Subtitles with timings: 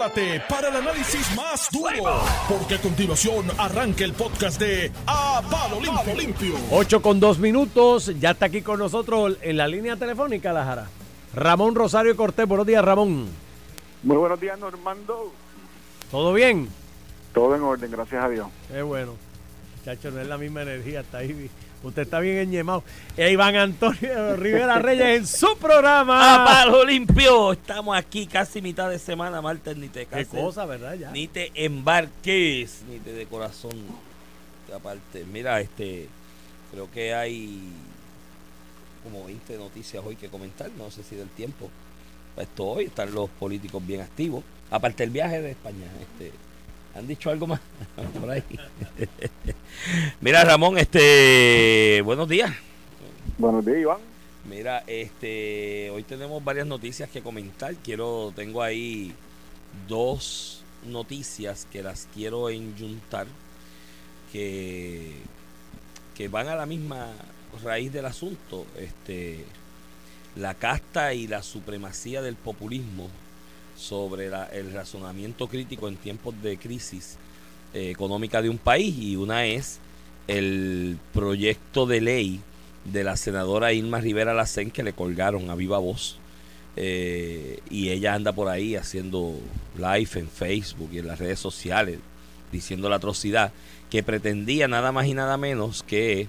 [0.00, 5.78] prepárate para el análisis más duro, porque a continuación arranca el podcast de A Palo
[5.80, 6.14] Limpio.
[6.14, 6.54] Limpio.
[6.70, 10.88] 8 con 2 minutos, ya está aquí con nosotros en la línea telefónica, la Jara.
[11.34, 13.28] Ramón Rosario Cortés, buenos días, Ramón.
[14.02, 15.32] Muy buenos días, Normando.
[16.10, 16.70] ¿Todo bien?
[17.34, 18.46] Todo en orden, gracias a Dios.
[18.68, 19.16] Qué bueno.
[19.84, 21.50] Chacho, no es la misma energía, está ahí.
[21.82, 22.84] Usted está bien enñemado.
[23.16, 26.42] E Iván Antonio Rivera Reyes en su programa.
[26.42, 27.52] A palo limpio.
[27.52, 30.28] Estamos aquí casi mitad de semana, Marta, ni te Qué cases.
[30.28, 30.94] cosa, ¿verdad?
[30.94, 31.10] Ya.
[31.10, 33.72] Ni te embarques, ni te de corazón.
[34.74, 36.08] Aparte, mira, este,
[36.70, 37.72] creo que hay
[39.02, 41.70] como 20 noticias hoy que comentar, no sé si del tiempo.
[42.36, 44.44] Esto hoy están los políticos bien activos.
[44.70, 46.32] Aparte el viaje de España, este,
[46.94, 47.60] ¿han dicho algo más
[48.20, 48.42] por ahí?
[50.20, 52.52] mira, Ramón, este, buenos días.
[53.38, 53.98] Buenos días, Iván.
[54.44, 57.74] Mira, este, hoy tenemos varias noticias que comentar.
[57.76, 59.14] Quiero, tengo ahí
[59.88, 63.26] dos noticias que las quiero enyuntar
[64.32, 65.12] que,
[66.16, 67.12] que van a la misma
[67.62, 68.66] raíz del asunto.
[68.76, 69.44] Este,
[70.36, 73.08] la casta y la supremacía del populismo
[73.80, 77.16] sobre la- el razonamiento crítico en tiempos de crisis
[77.72, 79.78] eh, económica de un país y una es
[80.28, 82.40] el proyecto de ley
[82.84, 86.18] de la senadora Irma Rivera Lacén que le colgaron a viva voz
[86.76, 89.34] eh, y ella anda por ahí haciendo
[89.76, 91.98] live en Facebook y en las redes sociales
[92.52, 93.52] diciendo la atrocidad
[93.90, 96.28] que pretendía nada más y nada menos que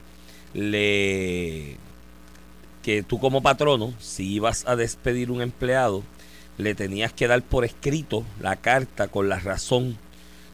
[0.54, 1.76] le
[2.84, 6.04] que tú como patrono si ibas a despedir un empleado
[6.58, 9.98] le tenías que dar por escrito la carta con la razón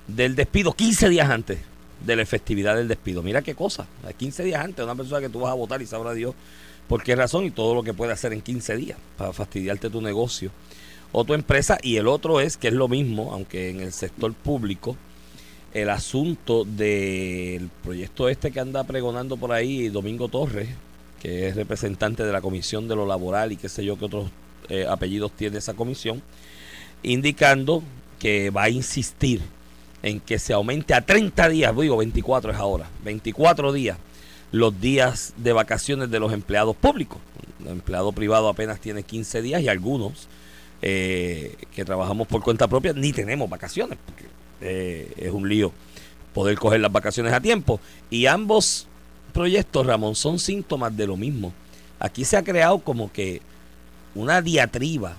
[0.07, 1.59] del despido 15 días antes
[2.05, 3.23] de la efectividad del despido.
[3.23, 6.13] Mira qué cosa, 15 días antes, una persona que tú vas a votar y sabrá
[6.13, 6.35] Dios
[6.87, 10.01] por qué razón y todo lo que puede hacer en 15 días para fastidiarte tu
[10.01, 10.51] negocio
[11.11, 11.77] o tu empresa.
[11.81, 14.95] Y el otro es que es lo mismo, aunque en el sector público,
[15.73, 20.69] el asunto del proyecto este que anda pregonando por ahí Domingo Torres,
[21.21, 24.29] que es representante de la Comisión de lo Laboral y qué sé yo qué otros
[24.69, 26.21] eh, apellidos tiene esa comisión,
[27.03, 27.83] indicando
[28.19, 29.41] que va a insistir
[30.03, 33.97] en que se aumente a 30 días, digo 24 es ahora, 24 días
[34.51, 37.19] los días de vacaciones de los empleados públicos.
[37.59, 40.27] El empleado privado apenas tiene 15 días y algunos
[40.81, 44.25] eh, que trabajamos por cuenta propia ni tenemos vacaciones, porque
[44.61, 45.71] eh, es un lío
[46.33, 47.79] poder coger las vacaciones a tiempo.
[48.09, 48.87] Y ambos
[49.33, 51.51] proyectos, Ramón, son síntomas de lo mismo.
[51.99, 53.41] Aquí se ha creado como que
[54.17, 55.15] una diatriba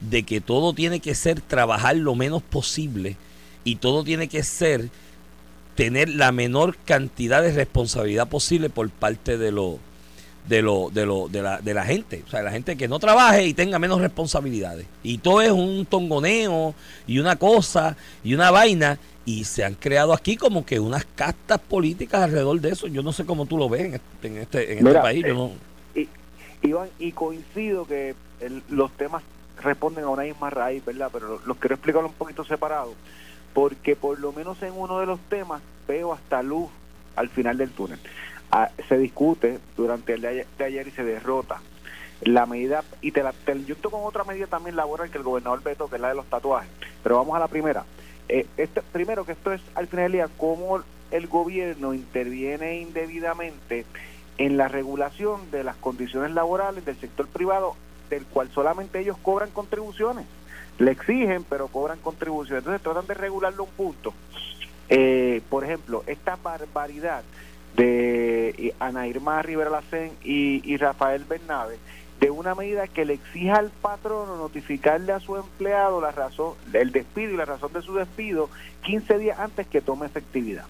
[0.00, 3.16] de que todo tiene que ser trabajar lo menos posible
[3.64, 4.90] y todo tiene que ser
[5.74, 9.78] tener la menor cantidad de responsabilidad posible por parte de lo
[10.46, 12.98] de lo de lo de la, de la gente, o sea, la gente que no
[12.98, 14.86] trabaje y tenga menos responsabilidades.
[15.02, 16.74] Y todo es un tongoneo
[17.06, 21.58] y una cosa y una vaina y se han creado aquí como que unas castas
[21.60, 22.86] políticas alrededor de eso.
[22.88, 25.24] Yo no sé cómo tú lo ves en este, en este, en este país.
[25.26, 25.50] Yo eh, no,
[25.94, 26.08] Y,
[26.68, 29.22] Iván, y coincido que el- los temas
[29.62, 31.10] responden a una misma raíz, ¿verdad?
[31.12, 32.94] Pero lo- los quiero explicar un poquito separado,
[33.52, 36.70] porque por lo menos en uno de los temas veo hasta luz
[37.16, 37.98] al final del túnel.
[38.50, 41.60] Ah, se discute durante el día de ayer- y se derrota
[42.20, 45.88] la medida, y te la junto con otra medida también laboral que el gobernador veto,
[45.88, 46.70] que es la de los tatuajes.
[47.02, 47.84] Pero vamos a la primera.
[48.28, 53.84] Eh, este, primero que esto es al final del día cómo el gobierno interviene indebidamente
[54.38, 57.76] en la regulación de las condiciones laborales del sector privado,
[58.10, 60.26] del cual solamente ellos cobran contribuciones.
[60.78, 62.60] Le exigen, pero cobran contribuciones.
[62.60, 64.12] Entonces tratan de regularlo un punto.
[64.88, 67.22] Eh, por ejemplo, esta barbaridad
[67.76, 71.78] de eh, Ana Irma Rivera Lacén y, y Rafael Bernabe,
[72.20, 76.92] de una medida que le exija al patrono notificarle a su empleado la razón, el
[76.92, 78.50] despido y la razón de su despido
[78.82, 80.66] 15 días antes que tome efectividad.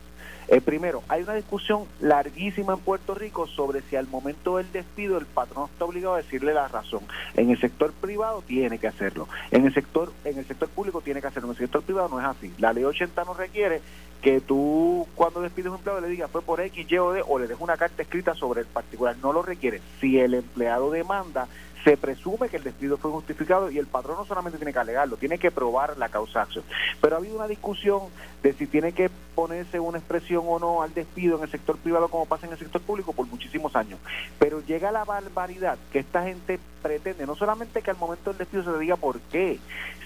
[0.48, 5.18] Eh, primero, hay una discusión larguísima en Puerto Rico sobre si al momento del despido
[5.18, 7.00] el patrón está obligado a decirle la razón.
[7.34, 9.28] En el sector privado tiene que hacerlo.
[9.50, 11.48] En el sector en el sector público tiene que hacerlo.
[11.48, 12.52] En el sector privado no es así.
[12.58, 13.80] La ley 80 no requiere
[14.20, 17.22] que tú cuando despides a un empleado le digas fue por X, Y o D
[17.26, 19.16] o le dejes una carta escrita sobre el particular.
[19.22, 19.80] No lo requiere.
[20.00, 21.46] Si el empleado demanda,
[21.84, 25.16] se presume que el despido fue justificado y el patrón no solamente tiene que alegarlo,
[25.16, 26.64] tiene que probar la causa acción.
[27.00, 28.00] Pero ha habido una discusión
[28.42, 32.08] de si tiene que ponerse una expresión o no al despido en el sector privado
[32.08, 33.98] como pasa en el sector público por muchísimos años.
[34.38, 38.64] Pero llega la barbaridad que esta gente pretende, no solamente que al momento del despido
[38.64, 39.58] se te diga por qué,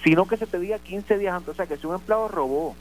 [0.03, 1.49] sino que se te diga 15 días antes.
[1.49, 2.75] O sea, que si un empleado robó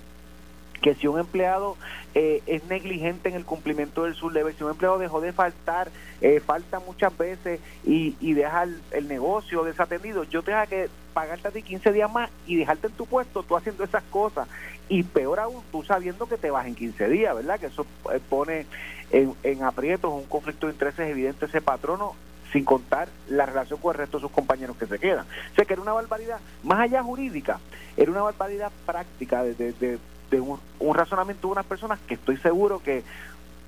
[0.80, 1.76] que si un empleado
[2.14, 5.90] eh, es negligente en el cumplimiento del sublevel, si un empleado dejó de faltar,
[6.20, 11.50] eh, falta muchas veces y, y deja el, negocio desatendido, yo tengo que pagarte a
[11.50, 14.48] ti 15 días más y dejarte en tu puesto, tú haciendo esas cosas.
[14.88, 17.60] Y peor aún, tú sabiendo que te vas en 15 días, ¿verdad?
[17.60, 18.66] Que eso eh, pone
[19.10, 22.14] en, en aprietos un conflicto de intereses evidente ese patrono
[22.52, 25.26] sin contar la relación con el resto de sus compañeros que se quedan.
[25.52, 27.60] O sea que era una barbaridad, más allá jurídica,
[27.96, 29.98] era una barbaridad práctica de, de,
[30.30, 30.58] de, un,
[30.94, 33.02] razonamiento de unas personas que estoy seguro que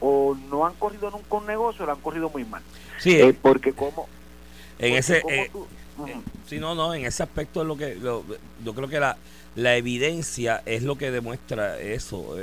[0.01, 2.63] o no han corrido nunca un negocio o lo han corrido muy mal.
[2.99, 4.09] Sí, eh, porque como...
[4.79, 5.19] En ese...
[5.19, 5.51] Eh,
[6.07, 7.99] eh, sí, no, no, en ese aspecto es lo que...
[8.01, 9.19] yo creo que la,
[9.57, 12.37] la evidencia es lo que demuestra eso.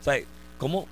[0.00, 0.26] ¿Sabes?
[0.58, 0.86] ¿Cómo...?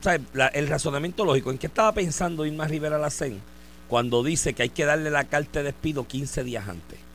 [0.00, 0.20] ¿Sabes?
[0.52, 1.50] el razonamiento lógico.
[1.50, 3.40] ¿En qué estaba pensando Irma Rivera Lacén
[3.88, 7.05] cuando dice que hay que darle la carta de despido 15 días antes?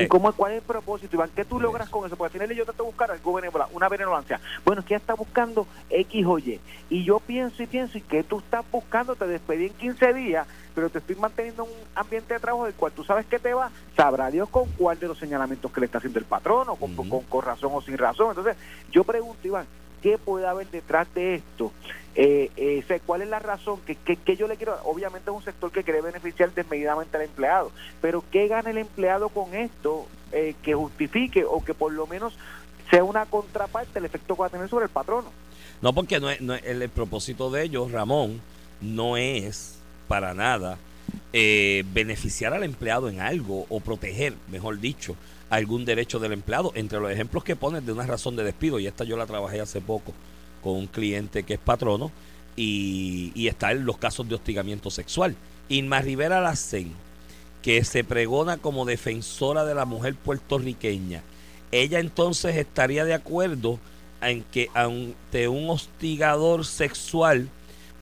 [0.00, 1.30] ¿Y cómo, cuál es el propósito, Iván?
[1.34, 2.16] ¿Qué tú logras con eso?
[2.16, 3.40] Porque al final yo trato de buscar algo
[3.72, 4.40] una benevolencia.
[4.64, 6.60] Bueno, es que ella está buscando X o Y.
[6.90, 9.14] Y yo pienso y pienso, ¿y qué tú estás buscando?
[9.14, 12.92] Te despedí en 15 días, pero te estoy manteniendo un ambiente de trabajo del cual
[12.92, 13.70] tú sabes que te va.
[13.96, 16.94] Sabrá Dios con cuál de los señalamientos que le está haciendo el patrón, o con,
[16.94, 18.28] con razón o sin razón.
[18.30, 18.56] Entonces,
[18.90, 19.66] yo pregunto, Iván,
[20.06, 21.72] ¿qué puede haber detrás de esto?
[22.14, 23.80] Eh, eh, ¿Cuál es la razón?
[23.84, 24.78] que, que, yo le quiero?
[24.84, 29.30] Obviamente es un sector que quiere beneficiar desmedidamente al empleado, pero ¿qué gana el empleado
[29.30, 32.38] con esto eh, que justifique o que por lo menos
[32.88, 35.28] sea una contraparte del efecto que va a tener sobre el patrono?
[35.82, 38.40] No, porque no es, el, propósito de ellos, Ramón,
[38.80, 40.78] no es para nada
[41.32, 45.16] eh, beneficiar al empleado en algo o proteger, mejor dicho,
[45.50, 46.72] algún derecho del empleado.
[46.74, 49.60] Entre los ejemplos que pones de una razón de despido, y esta yo la trabajé
[49.60, 50.12] hace poco
[50.62, 52.10] con un cliente que es patrono
[52.56, 55.36] y, y está en los casos de hostigamiento sexual.
[55.68, 56.92] Inma Rivera Lacen,
[57.62, 61.22] que se pregona como defensora de la mujer puertorriqueña,
[61.72, 63.78] ella entonces estaría de acuerdo
[64.20, 67.48] en que ante un hostigador sexual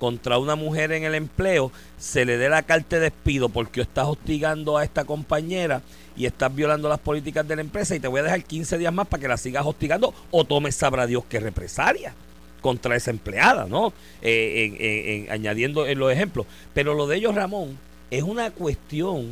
[0.04, 4.04] contra una mujer en el empleo se le dé la carta de despido porque estás
[4.06, 5.80] hostigando a esta compañera
[6.14, 8.92] y estás violando las políticas de la empresa y te voy a dejar 15 días
[8.92, 12.14] más para que la sigas hostigando o tomes sabrá Dios qué represalia
[12.60, 13.94] contra esa empleada, ¿no?
[14.20, 16.44] Eh, añadiendo en los ejemplos.
[16.74, 17.78] Pero lo de ellos, Ramón,
[18.10, 19.30] es una cuestión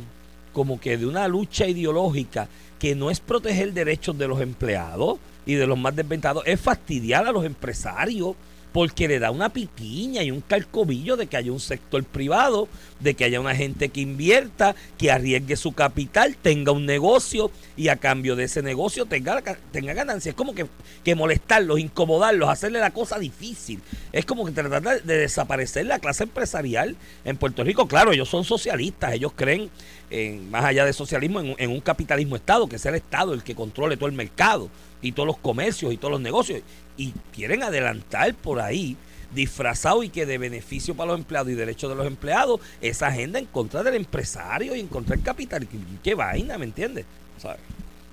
[0.53, 2.47] como que de una lucha ideológica
[2.79, 7.27] que no es proteger derechos de los empleados y de los más desventados, es fastidiar
[7.27, 8.35] a los empresarios
[8.73, 12.67] porque le da una piquiña y un calcobillo de que haya un sector privado,
[12.99, 17.89] de que haya una gente que invierta, que arriesgue su capital, tenga un negocio y
[17.89, 19.41] a cambio de ese negocio tenga,
[19.71, 20.33] tenga ganancias.
[20.33, 20.65] Es como que,
[21.03, 23.79] que molestarlos, incomodarlos, hacerle la cosa difícil.
[24.11, 27.87] Es como que tratar de, desaparecer la clase empresarial en Puerto Rico.
[27.87, 29.69] Claro, ellos son socialistas, ellos creen,
[30.13, 33.43] en, más allá de socialismo, en, en un capitalismo Estado, que sea el Estado el
[33.43, 34.69] que controle todo el mercado
[35.01, 36.61] y todos los comercios y todos los negocios
[36.97, 38.95] y quieren adelantar por ahí
[39.33, 43.39] disfrazado y que de beneficio para los empleados y derechos de los empleados esa agenda
[43.39, 45.67] en contra del empresario y en contra del capital.
[46.03, 47.05] ¿Qué, vaina, me entiendes?
[47.43, 47.49] Eh,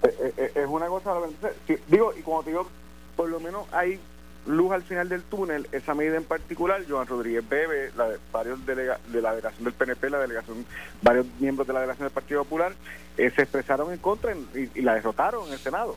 [0.03, 1.15] eh, eh, es una cosa,
[1.89, 2.67] digo, y como te digo,
[3.17, 4.01] por lo menos hay
[4.51, 8.75] luz al final del túnel, esa medida en particular, Joan Rodríguez Bebe, la, varios de
[8.75, 10.65] la delegación del PNP, la delegación,
[11.03, 12.73] varios miembros de la delegación del Partido Popular,
[13.17, 15.97] se expresaron en contra y la derrotaron en el Senado.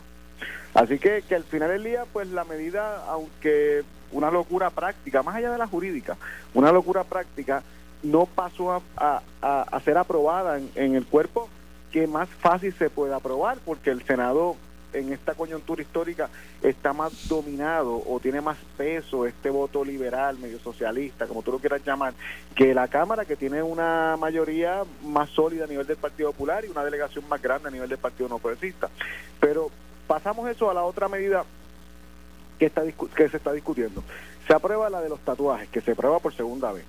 [0.73, 5.35] Así que, que al final del día, pues la medida, aunque una locura práctica, más
[5.35, 6.17] allá de la jurídica,
[6.53, 7.63] una locura práctica,
[8.01, 11.47] no pasó a, a, ser aprobada en, el cuerpo
[11.91, 14.55] que más fácil se puede aprobar, porque el Senado
[14.93, 16.29] en esta coyuntura histórica
[16.61, 21.59] está más dominado o tiene más peso este voto liberal, medio socialista, como tú lo
[21.59, 22.13] quieras llamar,
[22.55, 26.69] que la Cámara, que tiene una mayoría más sólida a nivel del Partido Popular y
[26.69, 28.89] una delegación más grande a nivel del Partido No Progresista.
[29.39, 29.69] Pero
[30.07, 31.43] pasamos eso a la otra medida
[32.59, 32.83] que, está,
[33.15, 34.03] que se está discutiendo.
[34.47, 36.85] Se aprueba la de los tatuajes, que se aprueba por segunda vez.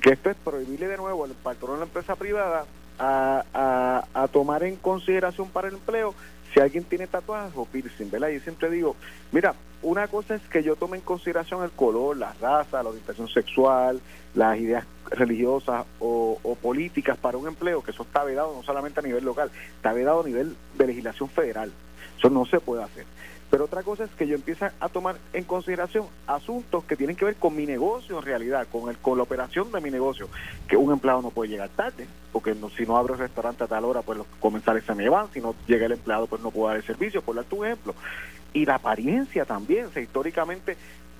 [0.00, 2.66] Que esto es prohibirle de nuevo al patrón de la empresa privada
[2.98, 6.14] a, a, tomar en consideración para el empleo
[6.52, 8.28] si alguien tiene tatuajes o piercing, ¿verdad?
[8.28, 8.96] Y siempre digo,
[9.32, 13.28] mira, una cosa es que yo tome en consideración el color, la raza, la orientación
[13.28, 14.00] sexual,
[14.34, 19.00] las ideas religiosas o, o, políticas para un empleo, que eso está vedado no solamente
[19.00, 21.72] a nivel local, está vedado a nivel de legislación federal.
[22.18, 23.06] Eso no se puede hacer.
[23.50, 27.24] Pero otra cosa es que yo empiezo a tomar en consideración asuntos que tienen que
[27.24, 30.28] ver con mi negocio en realidad, con, el, con la operación de mi negocio.
[30.68, 33.84] Que un empleado no puede llegar tarde, porque si no abro el restaurante a tal
[33.84, 35.32] hora, pues los comensales se me van.
[35.32, 37.94] Si no llega el empleado, pues no puedo dar el servicio, por darte un ejemplo.
[38.52, 40.76] Y la apariencia también, o históricamente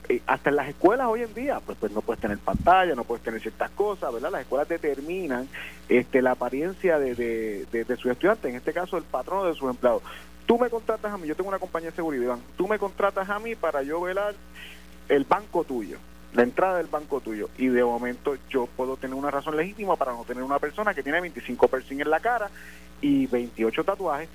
[0.08, 3.04] eh, hasta en las escuelas hoy en día, pues, pues no puedes tener pantalla, no
[3.04, 4.30] puedes tener ciertas cosas, ¿verdad?
[4.30, 5.49] Las escuelas determinan
[5.88, 9.68] este, la apariencia de, de, de, sus estudiantes, en este caso el patrono de sus
[9.68, 10.02] empleados
[10.49, 13.38] tú me contratas a mí, yo tengo una compañía de seguridad, tú me contratas a
[13.38, 14.35] mí para yo velar
[15.11, 15.99] el banco tuyo,
[16.33, 20.12] la entrada del banco tuyo, y de momento yo puedo tener una razón legítima para
[20.12, 22.50] no tener una persona que tiene 25 piercing en la cara
[23.02, 24.31] y 28 tatuajes.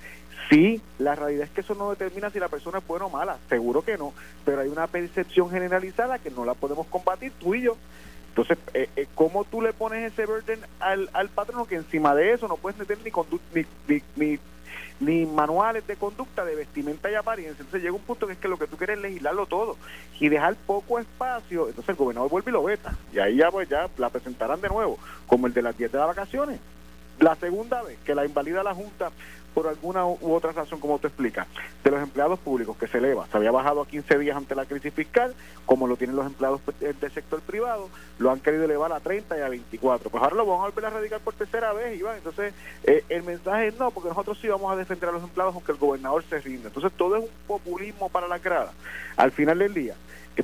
[0.48, 3.38] Sí, la realidad es que eso no determina si la persona es buena o mala,
[3.48, 4.12] seguro que no,
[4.44, 7.76] pero hay una percepción generalizada que no la podemos combatir tú y yo.
[8.28, 12.32] Entonces, eh, eh, ¿cómo tú le pones ese burden al, al patrono que encima de
[12.32, 13.10] eso no puedes meter ni,
[13.52, 14.38] ni, ni, ni,
[15.04, 17.62] ni manuales de conducta, de vestimenta y apariencia?
[17.62, 19.76] Entonces llega un punto que es que lo que tú quieres es legislarlo todo
[20.18, 21.68] y dejar poco espacio.
[21.68, 22.96] Entonces el gobernador vuelve y lo veta.
[23.12, 25.98] Y ahí ya, pues, ya la presentarán de nuevo, como el de las 10 de
[25.98, 26.60] las vacaciones.
[27.20, 29.10] La segunda vez que la invalida la Junta
[29.54, 31.46] por alguna u otra razón, como tú explicas,
[31.84, 34.66] de los empleados públicos que se eleva, se había bajado a 15 días ante la
[34.66, 35.32] crisis fiscal,
[35.64, 39.38] como lo tienen los empleados eh, del sector privado, lo han querido elevar a 30
[39.38, 40.10] y a 24.
[40.10, 42.16] Pues ahora lo vamos a volver a radicar por tercera vez, Iván.
[42.16, 42.52] Entonces,
[42.82, 45.72] eh, el mensaje es no, porque nosotros sí vamos a defender a los empleados aunque
[45.72, 46.66] el gobernador se rinde.
[46.66, 48.72] Entonces, todo es un populismo para la grada.
[49.16, 49.94] Al final del día,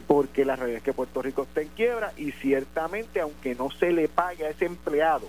[0.07, 3.91] porque la realidad es que Puerto Rico está en quiebra y ciertamente, aunque no se
[3.91, 5.27] le pague a ese empleado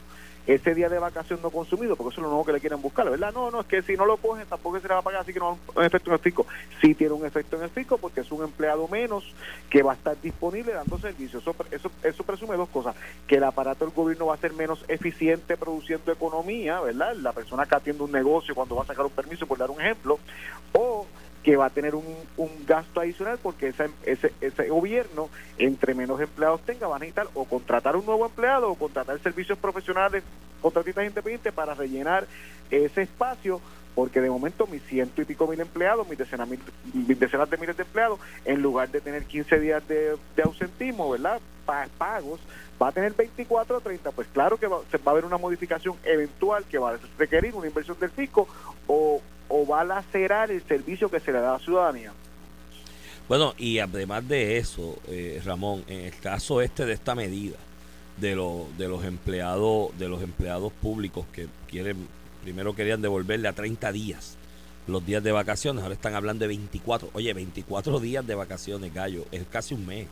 [0.47, 3.09] ese día de vacación no consumido, porque eso es lo nuevo que le quieren buscar,
[3.09, 3.31] ¿verdad?
[3.33, 5.33] No, no, es que si no lo cogen tampoco se le va a pagar, así
[5.33, 6.45] que no un efecto en el fisco.
[6.81, 9.33] Sí tiene un efecto en el fisco porque es un empleado menos
[9.69, 11.39] que va a estar disponible dando servicio.
[11.39, 12.95] Eso, eso, eso presume dos cosas,
[13.27, 17.15] que el aparato del gobierno va a ser menos eficiente produciendo economía, ¿verdad?
[17.15, 19.79] La persona que atiende un negocio cuando va a sacar un permiso, por dar un
[19.79, 20.19] ejemplo,
[20.73, 21.05] o
[21.43, 22.05] que va a tener un,
[22.65, 23.89] gasto adicional porque ese,
[24.41, 28.75] ese, gobierno, entre menos empleados tenga, van a necesitar o contratar un nuevo empleado o
[28.75, 30.23] contratar servicios profesionales,
[30.61, 32.27] contratistas independientes para rellenar
[32.69, 33.61] ese espacio
[33.95, 36.59] porque de momento mis ciento y pico mil empleados, mis decenas, mil,
[37.19, 41.41] decenas de miles de empleados, en lugar de tener 15 días de, ausentismo, ¿verdad?
[41.65, 42.39] Pa- pagos,
[42.81, 45.37] va a tener 24 o 30, pues claro que va, se va a haber una
[45.37, 48.47] modificación eventual que va a requerir una inversión del fisco
[48.87, 49.21] o,
[49.51, 52.11] o va a lacerar el servicio que se le da a la ciudadanía.
[53.27, 57.57] Bueno, y además de eso, eh, Ramón, en el caso este de esta medida
[58.17, 62.07] de, lo- de los empleados de los empleados públicos que quieren
[62.43, 64.35] primero querían devolverle a 30 días
[64.87, 67.11] los días de vacaciones, ahora están hablando de 24.
[67.13, 70.07] Oye, 24 días de vacaciones, gallo, es casi un mes.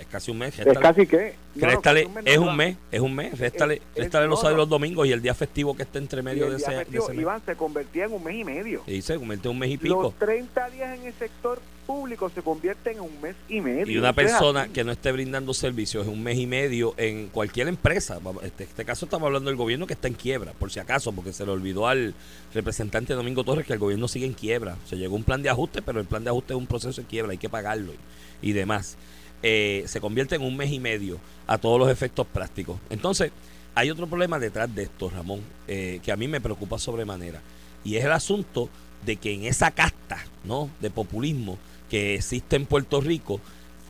[0.00, 0.56] Es casi un mes.
[0.58, 1.34] Es réstale- casi que...
[1.56, 4.38] no, réstale- casi es no, un mes, es un mes, réstale, Es- es- réstale los
[4.38, 4.62] no, sábados y no.
[4.62, 7.04] los domingos y el día festivo que está entre Y medio de ese, de festivo,
[7.04, 7.22] ese mes.
[7.22, 8.82] Iván, se convertía en un mes y medio.
[8.86, 10.02] Y se convierte en un mes y pico.
[10.02, 13.92] Los 30 días en el sector público se convierten en un mes y medio.
[13.92, 17.26] Y una es persona que no esté brindando servicios en un mes y medio en
[17.28, 20.70] cualquier empresa, vamos, este, este caso estamos hablando del gobierno que está en quiebra, por
[20.70, 22.14] si acaso, porque se le olvidó al
[22.54, 24.76] representante Domingo Torres que el gobierno sigue en quiebra.
[24.86, 27.08] Se llegó un plan de ajuste, pero el plan de ajuste es un proceso de
[27.08, 27.92] quiebra, hay que pagarlo
[28.40, 28.96] y, y demás.
[29.42, 32.78] Eh, se convierte en un mes y medio a todos los efectos prácticos.
[32.90, 33.32] Entonces,
[33.74, 37.40] hay otro problema detrás de esto, Ramón, eh, que a mí me preocupa sobremanera,
[37.84, 38.68] y es el asunto
[39.04, 40.70] de que en esa casta ¿no?
[40.80, 43.40] de populismo que existe en Puerto Rico,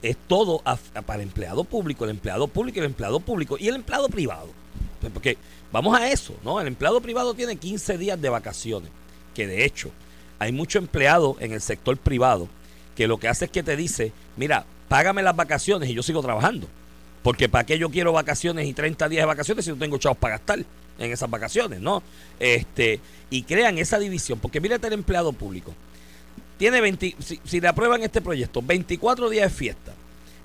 [0.03, 0.63] es todo
[1.05, 4.49] para empleado público, el empleado público el empleado público y el empleado privado.
[5.01, 5.37] Pues, Porque
[5.73, 6.61] vamos a eso, ¿no?
[6.61, 8.91] El empleado privado tiene 15 días de vacaciones,
[9.35, 9.91] que de hecho
[10.39, 12.49] hay muchos empleados en el sector privado
[12.97, 16.21] que lo que hace es que te dice, mira, págame las vacaciones y yo sigo
[16.21, 16.67] trabajando.
[17.23, 20.19] Porque ¿para qué yo quiero vacaciones y 30 días de vacaciones si no tengo chavos
[20.19, 20.59] para gastar
[20.99, 22.03] en esas vacaciones, ¿no?
[22.39, 25.73] Este, y crean esa división, porque mírate el empleado público
[26.61, 29.95] tiene 20, si, si le aprueban este proyecto, 24 días de fiesta,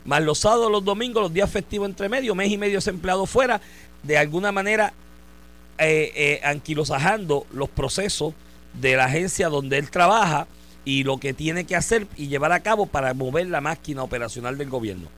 [0.05, 3.25] más los sábados, los domingos, los días festivos entre medio, mes y medio ese empleado
[3.25, 3.59] fuera,
[4.01, 4.93] de alguna manera
[5.77, 8.33] eh, eh, anquilosajando los procesos
[8.79, 10.47] de la agencia donde él trabaja
[10.85, 14.57] y lo que tiene que hacer y llevar a cabo para mover la máquina operacional
[14.57, 15.09] del gobierno.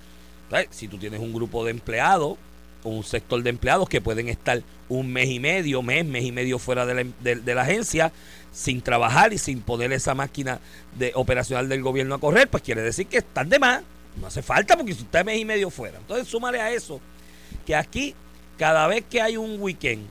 [0.72, 2.38] Si tú tienes un grupo de empleados,
[2.84, 6.58] un sector de empleados que pueden estar un mes y medio, mes, mes y medio
[6.58, 8.14] fuera de la, de- la agencia,
[8.54, 10.60] sin trabajar y sin poner esa máquina
[10.98, 13.84] de operacional del gobierno a correr, pues quiere decir que están de más.
[14.22, 15.98] No hace falta porque si está mes y medio fuera.
[16.00, 17.02] Entonces, súmale a eso
[17.66, 18.16] que aquí,
[18.58, 20.08] cada vez que hay un weekend,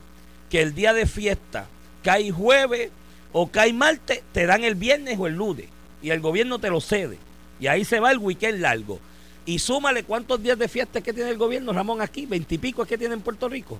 [0.50, 1.66] que el día de fiesta
[2.04, 2.90] cae jueves
[3.38, 5.66] o cae martes, te dan el viernes o el lunes.
[6.00, 7.18] Y el gobierno te lo cede.
[7.60, 8.98] Y ahí se va el weekend largo.
[9.44, 12.24] Y súmale cuántos días de fiesta es que tiene el gobierno, Ramón, aquí.
[12.24, 13.78] Veintipico es que tiene en Puerto Rico.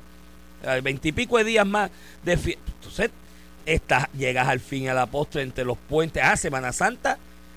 [0.82, 1.90] Veintipico de días más
[2.22, 2.70] de fiesta.
[2.74, 3.10] Entonces,
[4.18, 6.22] llegas al fin a la postre entre los puentes.
[6.22, 7.16] Ah, Semana Santa,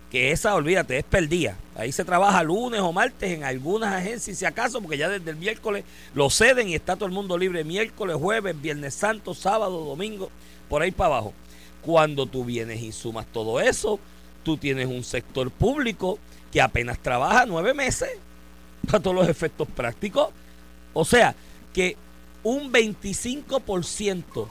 [0.09, 1.57] que esa, olvídate, es perdida.
[1.75, 5.35] Ahí se trabaja lunes o martes en algunas agencias, si acaso, porque ya desde el
[5.35, 10.31] miércoles lo ceden y está todo el mundo libre miércoles, jueves, viernes santo, sábado, domingo,
[10.69, 11.33] por ahí para abajo.
[11.81, 13.99] Cuando tú vienes y sumas todo eso,
[14.43, 16.19] tú tienes un sector público
[16.51, 18.09] que apenas trabaja nueve meses
[18.85, 20.29] para todos los efectos prácticos.
[20.93, 21.35] O sea,
[21.73, 21.95] que
[22.43, 24.47] un 25%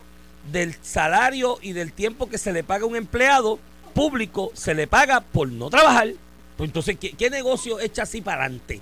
[0.53, 3.59] del salario y del tiempo que se le paga a un empleado
[3.95, 6.09] público se le paga por no trabajar.
[6.57, 8.81] Pues entonces, ¿qué, qué negocio echa así para adelante?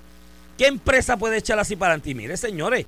[0.56, 2.10] ¿Qué empresa puede echar así para adelante?
[2.10, 2.86] Y mire, señores,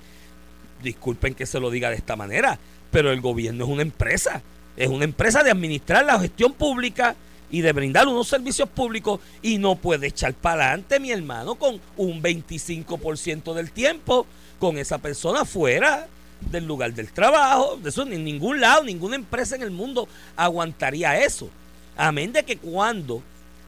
[0.81, 2.59] disculpen que se lo diga de esta manera,
[2.91, 4.41] pero el gobierno es una empresa.
[4.79, 7.13] Es una empresa de administrar la gestión pública
[7.51, 11.81] y de brindar unos servicios públicos y no puede echar para adelante, mi hermano, con
[11.97, 14.25] un 25% del tiempo
[14.57, 16.07] con esa persona fuera
[16.49, 17.77] del lugar del trabajo.
[17.83, 20.07] De eso en ningún lado, ninguna empresa en el mundo
[20.37, 21.49] aguantaría eso.
[21.97, 23.21] Amén de que cuando,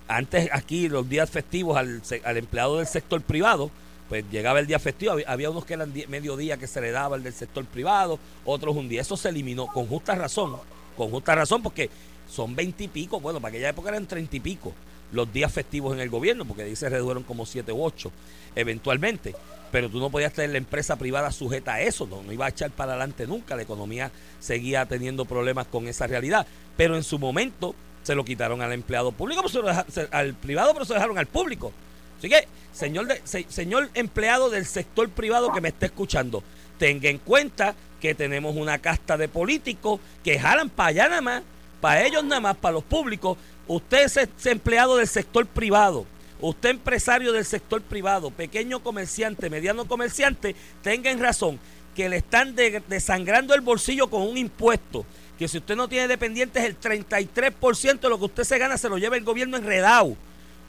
[0.07, 3.69] antes aquí los días festivos al, empleado del sector privado,
[4.07, 7.23] pues llegaba el día festivo, había, unos que eran mediodía que se le daba el
[7.23, 9.01] del sector privado, otros un día.
[9.01, 10.55] Eso se eliminó con justa razón,
[11.01, 11.89] con justa razón, porque
[12.29, 14.73] son veintipico, bueno, para aquella época eran treinta y pico
[15.11, 18.11] los días festivos en el gobierno, porque ahí se redujeron como siete u ocho
[18.55, 19.35] eventualmente.
[19.71, 22.49] Pero tú no podías tener la empresa privada sujeta a eso, no, no iba a
[22.49, 26.45] echar para adelante nunca, la economía seguía teniendo problemas con esa realidad.
[26.77, 30.07] Pero en su momento se lo quitaron al empleado público, pero se lo deja- se-
[30.11, 31.71] al privado, pero se lo dejaron al público.
[32.17, 36.43] Así que, señor, de- se- señor empleado del sector privado que me esté escuchando,
[36.77, 41.43] tenga en cuenta que tenemos una casta de políticos que jalan para allá nada más,
[41.79, 43.37] para ellos nada más, para los públicos.
[43.67, 46.05] Usted es, empleado del sector privado,
[46.41, 51.59] usted empresario del sector privado, pequeño comerciante, mediano comerciante, tengan razón
[51.95, 55.05] que le están de- desangrando el bolsillo con un impuesto.
[55.37, 58.89] Que si usted no tiene dependientes, el 33% de lo que usted se gana se
[58.89, 60.15] lo lleva el gobierno enredado.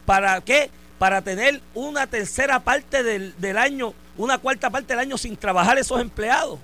[0.06, 0.70] ¿Para qué?
[0.98, 5.78] Para tener una tercera parte del, del año, una cuarta parte del año sin trabajar
[5.78, 6.58] esos empleados.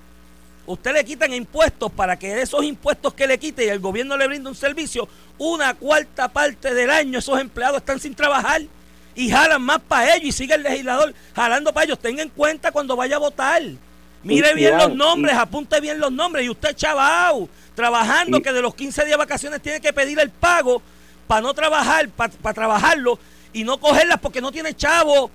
[0.68, 4.26] Usted le quitan impuestos para que esos impuestos que le quite y el gobierno le
[4.28, 5.08] brinda un servicio,
[5.38, 8.60] una cuarta parte del año esos empleados están sin trabajar
[9.14, 11.98] y jalan más para ellos y sigue el legislador jalando para ellos.
[11.98, 13.62] Tenga en cuenta cuando vaya a votar.
[14.22, 16.44] Mire bien los nombres, apunte bien los nombres.
[16.44, 20.28] Y usted, chaval, trabajando, que de los 15 días de vacaciones tiene que pedir el
[20.28, 20.82] pago
[21.26, 23.18] para no trabajar, para trabajarlo
[23.54, 25.30] y no cogerlas porque no tiene chavo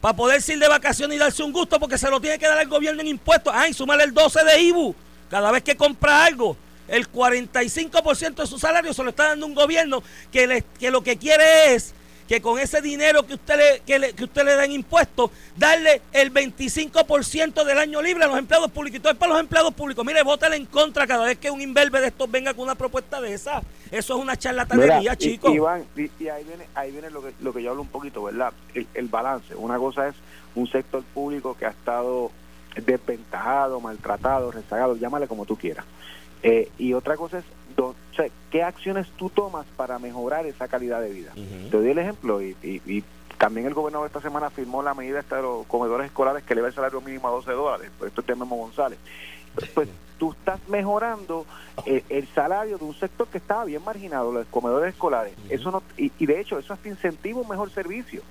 [0.00, 2.58] para poder ir de vacaciones y darse un gusto porque se lo tiene que dar
[2.58, 3.52] al gobierno en impuestos.
[3.56, 4.94] Ay, súmale el 12 de IBU
[5.30, 6.56] cada vez que compra algo.
[6.86, 10.02] El 45% de su salario se lo está dando un gobierno
[10.32, 11.92] que, le- que lo que quiere es
[12.28, 15.30] que con ese dinero que usted le, que le- que usted le da en impuestos,
[15.56, 18.98] darle el 25% del año libre a los empleados públicos.
[18.98, 20.04] Y todo es para los empleados públicos.
[20.04, 23.20] Mire, vótale en contra cada vez que un imberbe de estos venga con una propuesta
[23.22, 23.62] de esa.
[23.90, 25.54] Eso es una charlatanería, chicos.
[25.54, 28.22] Iván, y, y ahí viene, ahí viene lo que, lo que yo hablo un poquito,
[28.22, 28.52] ¿verdad?
[28.74, 29.54] El, el balance.
[29.54, 30.14] Una cosa es
[30.54, 32.30] un sector público que ha estado
[32.76, 35.84] desventajado, maltratado, rezagado, llámale como tú quieras.
[36.42, 37.44] Eh, y otra cosa es
[37.78, 41.32] do- o sea, qué acciones tú tomas para mejorar esa calidad de vida.
[41.70, 43.04] Te doy el ejemplo y, y- y
[43.38, 46.68] también el gobernador esta semana firmó la medida esta de los comedores escolares que eleva
[46.68, 47.90] el salario mínimo a 12 dólares.
[47.98, 48.98] Pues esto es de Memo González.
[49.74, 49.88] Pues
[50.18, 51.46] tú estás mejorando
[51.86, 55.34] eh, el salario de un sector que estaba bien marginado, los comedores escolares.
[55.48, 58.22] Eso no y, y de hecho eso hasta incentiva un mejor servicio.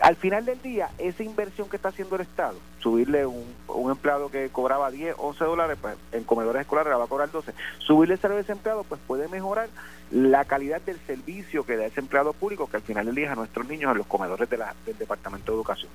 [0.00, 4.30] Al final del día, esa inversión que está haciendo el Estado, subirle un, un empleado
[4.30, 8.14] que cobraba 10, 11 dólares, pues en comedores escolares la va a cobrar 12, subirle
[8.14, 9.68] el salario de ese empleado, pues puede mejorar
[10.10, 13.32] la calidad del servicio que da ese empleado público, que al final del día es
[13.32, 15.90] a nuestros niños en los comedores del Departamento de Educación.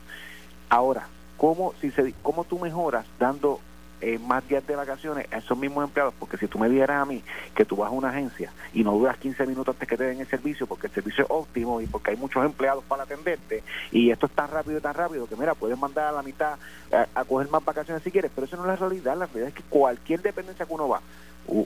[0.70, 3.60] Ahora, ¿cómo, si se, cómo tú mejoras dando
[4.02, 6.14] eh, más días de vacaciones a esos mismos empleados?
[6.20, 7.24] Porque si tú me dieras a mí
[7.56, 10.20] que tú vas a una agencia y no duras 15 minutos antes que te den
[10.20, 14.12] el servicio, porque el servicio es óptimo y porque hay muchos empleados para atenderte, y
[14.12, 16.58] esto es tan rápido y tan rápido que, mira, puedes mandar a la mitad
[16.92, 19.16] a, coger más vacaciones si quieres, pero eso no es la realidad.
[19.18, 21.02] La realidad es que cualquier dependencia que uno va,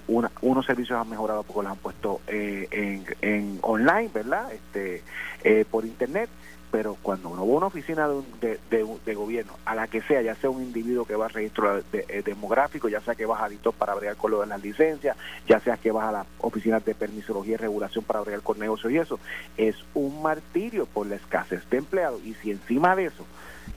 [0.08, 4.52] una- unos servicios han mejorado porque los han puesto eh, en, en online, ¿verdad?
[4.52, 5.04] Este,
[5.44, 6.30] eh, por internet.
[6.76, 10.02] Pero cuando uno va a una oficina de, de, de- de gobierno, a la que
[10.02, 13.42] sea, ya sea un individuo que va a registro eh, demográfico, ya sea que vas
[13.42, 15.16] a Dito para bregar con lo las licencias,
[15.48, 18.92] ya sea que vas a las oficinas de permisología y regulación para bregar con negocios
[18.92, 19.22] y eso,
[19.56, 22.22] es un martirio por la escasez de empleados.
[22.26, 23.26] Y si encima de eso,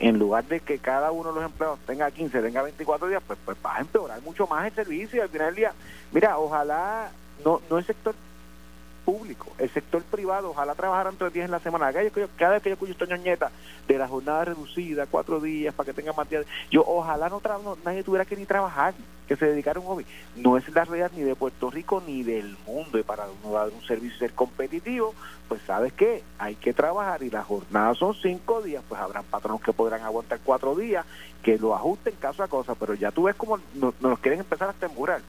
[0.01, 3.39] en lugar de que cada uno de los empleados tenga 15, tenga 24 días, pues,
[3.45, 5.73] pues vas a empeorar mucho más el servicio y al final del día,
[6.11, 7.13] mira, ojalá
[7.45, 8.17] no, no el sector
[9.09, 11.91] público, el sector privado, ojalá trabajaran tres días en la semana.
[11.91, 12.03] Cada
[12.53, 13.51] vez que yo, escucho esta ñoñeta
[13.87, 17.79] de la jornada reducida, cuatro días, para que tenga más días, yo ojalá no, no-
[17.87, 18.93] nadie tuviera que ni trabajar,
[19.27, 20.07] que se dedicara un hobby.
[20.37, 23.71] No es la realidad ni de Puerto Rico ni del mundo, y para uno dar
[23.71, 25.15] un servicio y ser competitivo,
[25.49, 29.63] pues sabes qué, hay que trabajar y las jornadas son cinco días, pues habrán patronos
[29.63, 31.07] que podrán aguantar cuatro días,
[31.43, 34.69] que lo ajusten caso a cosa, pero ya tú ves como nos, nos quieren empezar
[34.69, 35.23] a temburar.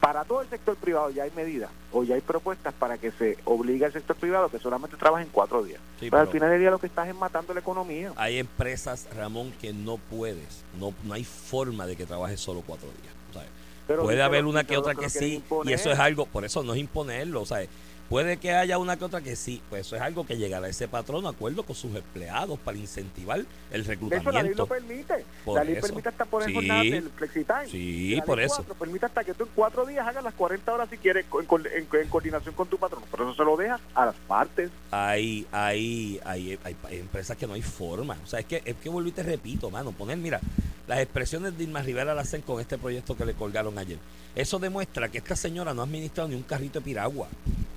[0.00, 3.38] Para todo el sector privado ya hay medidas o ya hay propuestas para que se
[3.44, 5.80] obligue al sector privado que solamente trabajen cuatro días.
[6.00, 8.12] Sí, pero al final del día lo que estás es matando la economía.
[8.16, 12.88] Hay empresas, Ramón, que no puedes, no, no hay forma de que trabajes solo cuatro
[12.88, 13.14] días.
[13.32, 13.48] ¿sabes?
[13.86, 16.72] Pero Puede haber una que otra que sí, y eso es algo, por eso no
[16.74, 17.68] es imponerlo, ¿sabes?
[18.08, 20.86] Puede que haya una que otra que sí, pues eso es algo que llegará ese
[20.88, 24.30] patrón a acuerdo con sus empleados para incentivar el De reclutamiento.
[24.30, 25.24] hecho, la ley lo permite.
[25.44, 25.86] Por la ley eso.
[25.86, 26.54] permite hasta poner Sí.
[26.54, 27.66] jornadas del flexitime.
[27.70, 28.62] Sí, La por ley eso.
[28.78, 31.40] permite hasta que tú en cuatro días hagas las 40 horas si quieres en, co-
[31.40, 31.46] en
[31.86, 33.02] co- en coordinación con tu patrón.
[33.10, 34.70] Por eso se lo dejas a las partes.
[34.90, 38.16] hay, hay, hay, hay, hay empresas que no hay forma.
[38.22, 40.40] O sea, es que, es que vuelvo y te repito, mano, poner, mira,
[40.86, 43.98] las expresiones de Irma Rivera las hacen con este proyecto que le colgaron ayer.
[44.36, 47.28] Eso demuestra que esta señora no ha administrado ni un carrito de piragua.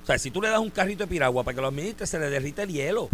[0.03, 2.19] O sea, si tú le das un carrito de piragua para que lo administre, se
[2.19, 3.09] le derrite el hielo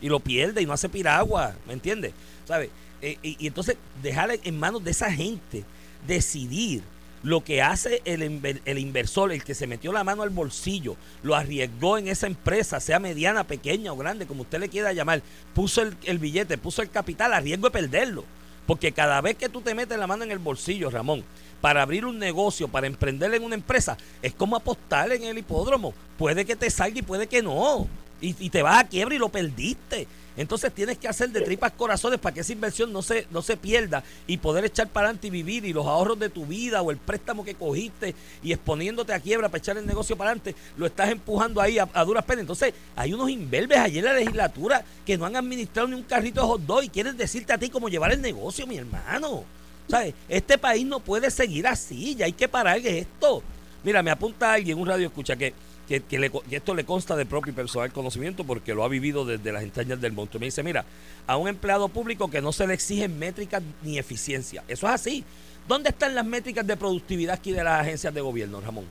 [0.00, 2.12] y lo pierde y no hace piragua, ¿me entiendes?
[2.46, 2.70] ¿Sabes?
[3.02, 5.64] Eh, y, y entonces dejar en manos de esa gente
[6.06, 6.82] decidir
[7.22, 10.96] lo que hace el, inver- el inversor, el que se metió la mano al bolsillo,
[11.22, 15.22] lo arriesgó en esa empresa, sea mediana, pequeña o grande, como usted le quiera llamar,
[15.54, 18.24] puso el, el billete, puso el capital, a riesgo de perderlo.
[18.66, 21.24] Porque cada vez que tú te metes la mano en el bolsillo, Ramón,
[21.60, 25.92] para abrir un negocio, para emprender en una empresa, es como apostar en el hipódromo.
[26.18, 27.86] Puede que te salga y puede que no.
[28.22, 30.06] Y, te vas a quiebra y lo perdiste.
[30.36, 33.56] Entonces tienes que hacer de tripas corazones para que esa inversión no se, no se
[33.56, 36.90] pierda y poder echar para adelante y vivir y los ahorros de tu vida o
[36.90, 40.86] el préstamo que cogiste y exponiéndote a quiebra para echar el negocio para adelante, lo
[40.86, 42.42] estás empujando ahí a, duras penas.
[42.42, 46.42] Entonces hay unos inverbes allí en la legislatura que no han administrado ni un carrito
[46.42, 49.44] de hot dog y quieren decirte a ti cómo llevar el negocio, mi hermano.
[49.90, 50.14] ¿Sabes?
[50.28, 53.42] Este país no puede seguir así, ya hay que parar esto.
[53.82, 55.52] Mira, me apunta alguien, un radio escucha, que,
[55.88, 58.84] que, que le co- que esto le consta de propio y personal conocimiento porque lo
[58.84, 60.38] ha vivido desde las entrañas del monstruo.
[60.40, 60.84] Me dice, mira,
[61.26, 64.62] a un empleado público que no se le exigen métricas ni eficiencia.
[64.68, 65.24] Eso es así.
[65.66, 68.84] ¿Dónde están las métricas de productividad aquí de las agencias de gobierno, Ramón?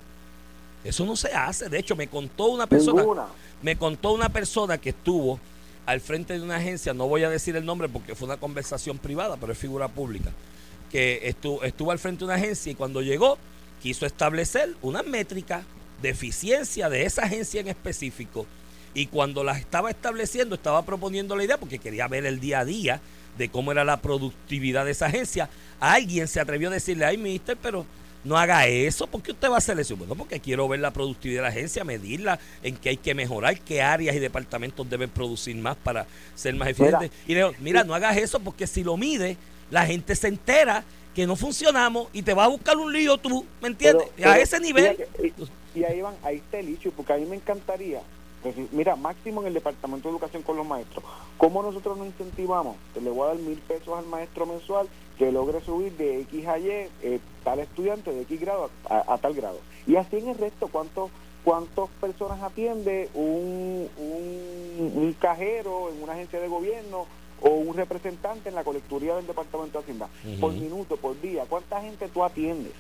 [0.84, 1.68] Eso no se hace.
[1.70, 3.26] De hecho, me contó una persona, Ninguna.
[3.62, 5.40] me contó una persona que estuvo
[5.86, 8.98] al frente de una agencia, no voy a decir el nombre porque fue una conversación
[9.00, 10.30] privada, pero es figura pública,
[10.92, 13.38] que estuvo, estuvo al frente de una agencia y cuando llegó
[13.82, 15.64] quiso establecer una métrica
[16.02, 18.46] de eficiencia de esa agencia en específico
[18.94, 22.66] y cuando las estaba estableciendo estaba proponiendo la idea porque quería ver el día a
[22.66, 23.02] día
[23.38, 25.50] de cómo era la productividad de esa agencia.
[25.80, 27.86] Alguien se atrevió a decirle, ay, mister, pero
[28.24, 29.96] no haga eso, ¿por qué usted va a hacer eso?
[29.96, 33.58] Bueno, porque quiero ver la productividad de la agencia, medirla, en qué hay que mejorar,
[33.62, 37.12] qué áreas y departamentos deben producir más para ser más eficientes.
[37.28, 39.38] y le digo, mira, no hagas eso porque si lo mide,
[39.72, 40.84] la gente se entera
[41.16, 44.08] que no funcionamos y te va a buscar un lío tú, ¿me entiendes?
[44.16, 45.06] Pero- a pero ese nivel.
[45.76, 48.02] Y, y ahí van, ahí está el issue, porque a mí me encantaría,
[48.44, 51.04] decir, mira, máximo en el Departamento de Educación con los maestros,
[51.38, 52.78] ¿cómo nosotros nos incentivamos?
[52.94, 56.48] Te le voy a dar mil pesos al maestro mensual que logre subir de X
[56.48, 59.60] a Y eh, tal estudiante de X grado a, a tal grado.
[59.86, 61.10] Y así en el resto, ¿cuántos
[61.44, 67.06] cuántas personas atiende un, un, un cajero en una agencia de gobierno
[67.42, 70.10] o un representante en la colecturía del Departamento de Hacienda?
[70.40, 72.74] Por minuto, por día, ¿cuánta gente tú atiendes?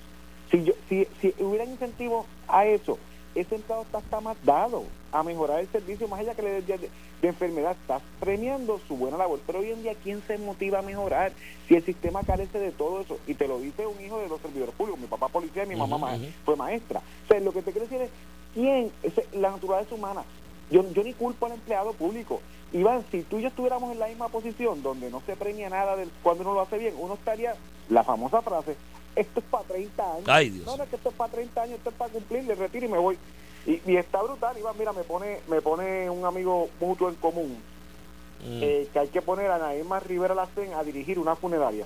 [0.51, 2.97] Si, yo, si, si hubiera incentivo a eso,
[3.35, 6.77] ese empleado está, está más dado a mejorar el servicio, más allá que le dé
[6.77, 6.89] de,
[7.21, 9.39] de enfermedad, estás premiando su buena labor.
[9.45, 11.31] Pero hoy en día, ¿quién se motiva a mejorar
[11.67, 13.19] si el sistema carece de todo eso?
[13.27, 15.75] Y te lo dice un hijo de los servidores públicos, mi papá policía y mi
[15.75, 15.97] mamá
[16.43, 16.99] fue maestra.
[16.99, 18.11] O sea, lo que te quiero decir es,
[18.55, 18.91] ¿quién?
[19.03, 20.23] Ese- la naturaleza humana.
[20.71, 22.41] Yo, yo ni culpo al empleado público.
[22.71, 25.95] Iván, si tú y yo estuviéramos en la misma posición, donde no se premia nada
[25.95, 27.55] del, cuando uno lo hace bien, uno estaría,
[27.89, 28.75] la famosa frase,
[29.15, 30.23] esto es para 30 años.
[30.27, 30.65] Ay, Dios.
[30.65, 32.86] No, no, es que esto es para 30 años, esto es para cumplir, le retiro
[32.86, 33.17] y me voy.
[33.65, 37.58] Y, y está brutal, Iván, mira, me pone, me pone un amigo mutuo en común,
[38.41, 38.63] Mm.
[38.63, 41.84] eh, que hay que poner a Naima Rivera Lacen a dirigir una funeraria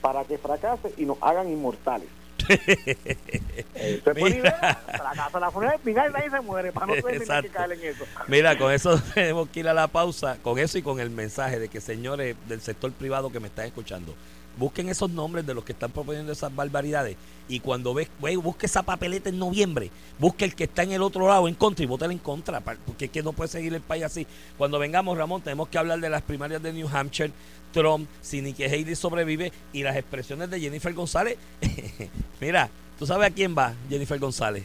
[0.00, 2.08] para que fracase y nos hagan inmortales.
[2.48, 4.36] Eh, se pone Mira.
[4.38, 7.50] idea, fracasa la funeraria, mira, y nadie se muere, para no tener que Exacto.
[7.52, 8.04] caer en eso.
[8.28, 11.58] Mira, con eso tenemos que ir a la pausa, con eso y con el mensaje
[11.58, 14.14] de que señores del sector privado que me están escuchando,
[14.58, 17.16] busquen esos nombres de los que están proponiendo esas barbaridades
[17.48, 21.02] y cuando ves, güey, busque esa papeleta en noviembre, busque el que está en el
[21.02, 23.80] otro lado en contra y vótale en contra, porque es que no puede seguir el
[23.80, 24.26] país así.
[24.56, 27.32] Cuando vengamos, Ramón, tenemos que hablar de las primarias de New Hampshire,
[27.72, 31.36] Trump, si Nikki Haley sobrevive y las expresiones de Jennifer González.
[32.40, 34.64] Mira, ¿tú sabes a quién va Jennifer González?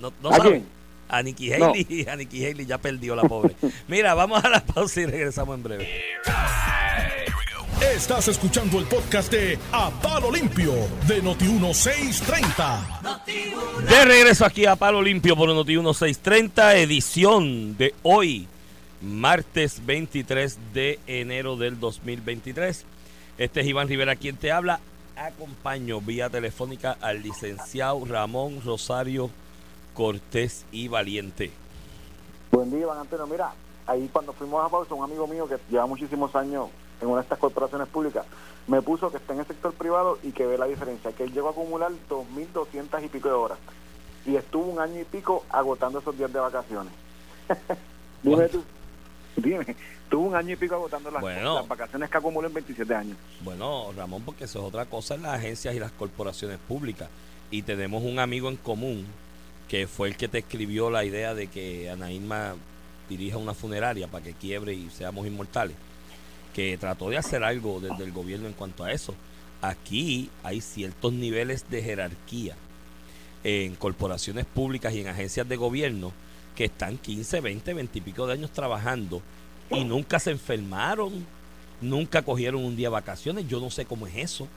[0.00, 0.52] No, no ¿A sabes.
[0.52, 0.66] quién?
[1.08, 1.66] A Nikki No.
[1.70, 3.54] Haley, a Nikki Haley ya perdió la pobre.
[3.88, 5.88] Mira, vamos a la pausa y regresamos en breve.
[7.80, 10.72] Estás escuchando el podcast de A Palo Limpio
[11.06, 13.84] de Noti1630.
[13.86, 18.48] De regreso aquí a Palo Limpio por Noti 1630, edición de hoy,
[19.02, 22.86] martes 23 de enero del 2023.
[23.36, 24.80] Este es Iván Rivera quien te habla.
[25.14, 29.28] Acompaño vía telefónica al licenciado Ramón Rosario
[29.92, 31.50] Cortés y Valiente.
[32.52, 33.26] Buen día, Iván Antonio.
[33.26, 33.52] Mira,
[33.86, 37.22] ahí cuando fuimos a pausa, un amigo mío que lleva muchísimos años en una de
[37.22, 38.24] estas corporaciones públicas,
[38.66, 41.32] me puso que está en el sector privado y que ve la diferencia, que él
[41.32, 43.58] llegó a acumular 2.200 y pico de horas.
[44.24, 46.92] y estuvo un año y pico agotando esos días de vacaciones.
[48.22, 48.64] dime tú,
[49.36, 49.76] dime,
[50.10, 51.54] tuvo un año y pico agotando las, Bueno.
[51.56, 53.16] las vacaciones que acumuló en 27 años.
[53.42, 57.08] Bueno, Ramón, porque eso es otra cosa en las agencias y las corporaciones públicas.
[57.50, 59.06] Y tenemos un amigo en común
[59.68, 62.54] que fue el que te escribió la idea de que Ana Irma
[63.08, 65.76] dirija una funeraria para que quiebre y seamos inmortales.
[66.56, 69.14] Que trató de hacer algo desde el gobierno en cuanto a eso.
[69.60, 72.56] Aquí hay ciertos niveles de jerarquía
[73.44, 76.14] en corporaciones públicas y en agencias de gobierno
[76.54, 79.20] que están 15, 20, 20 y pico de años trabajando
[79.70, 81.26] y nunca se enfermaron,
[81.82, 83.46] nunca cogieron un día vacaciones.
[83.46, 84.48] Yo no sé cómo es eso.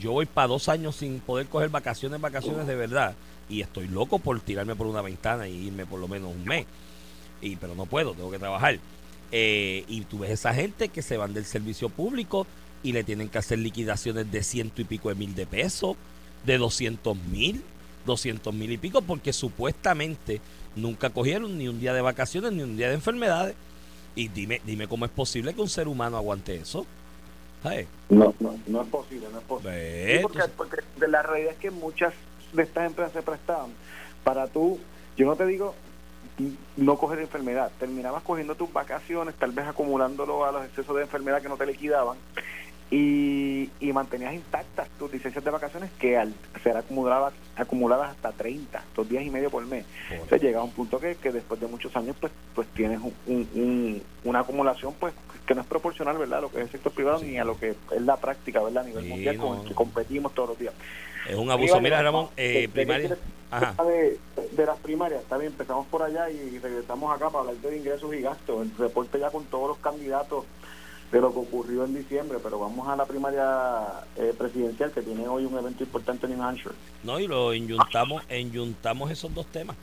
[0.00, 3.14] Yo voy para dos años sin poder coger vacaciones, vacaciones de verdad.
[3.48, 6.66] Y estoy loco por tirarme por una ventana y irme por lo menos un mes.
[7.40, 8.78] Y, pero no puedo, tengo que trabajar.
[9.30, 12.46] Eh, y tú ves esa gente que se van del servicio público
[12.82, 15.96] y le tienen que hacer liquidaciones de ciento y pico de mil de pesos,
[16.46, 17.62] de 200 mil,
[18.06, 20.40] 200 mil y pico, porque supuestamente
[20.76, 23.54] nunca cogieron ni un día de vacaciones ni un día de enfermedades.
[24.14, 26.86] Y dime, dime cómo es posible que un ser humano aguante eso.
[28.08, 30.16] No, no, no es posible, no es posible.
[30.16, 32.14] Sí, porque, porque de la realidad es que muchas
[32.52, 33.70] de estas empresas se prestaban
[34.24, 34.78] para tú,
[35.16, 35.74] yo no te digo
[36.76, 41.42] no coger enfermedad, terminabas cogiendo tus vacaciones, tal vez acumulándolo a los excesos de enfermedad
[41.42, 42.16] que no te liquidaban
[42.90, 48.82] y, y mantenías intactas tus licencias de vacaciones que al ser acumuladas, acumuladas hasta 30,
[48.96, 49.84] dos días y medio por mes.
[50.10, 53.14] Entonces llega a un punto que, que después de muchos años pues pues tienes un-
[53.26, 55.12] un- un- una acumulación pues
[55.46, 57.26] que no es proporcional verdad a lo que es el sector privado Sí.
[57.26, 59.74] ni a lo que es la práctica verdad a nivel Sí, mundial con el que
[59.74, 60.74] competimos todos los días
[61.28, 61.80] Es un abuso.
[61.80, 63.16] Mira, Ramón, eh, de- primaria.
[63.50, 63.74] Ajá.
[63.84, 64.18] de,
[64.52, 68.14] de las primarias está bien empezamos por allá y regresamos acá para hablar de ingresos
[68.14, 70.44] y gastos el reporte ya con todos los candidatos
[71.10, 75.26] de lo que ocurrió en diciembre pero vamos a la primaria eh, presidencial que tiene
[75.26, 79.76] hoy un evento importante en New Hampshire No, y lo enyuntamos, enyuntamos esos dos temas.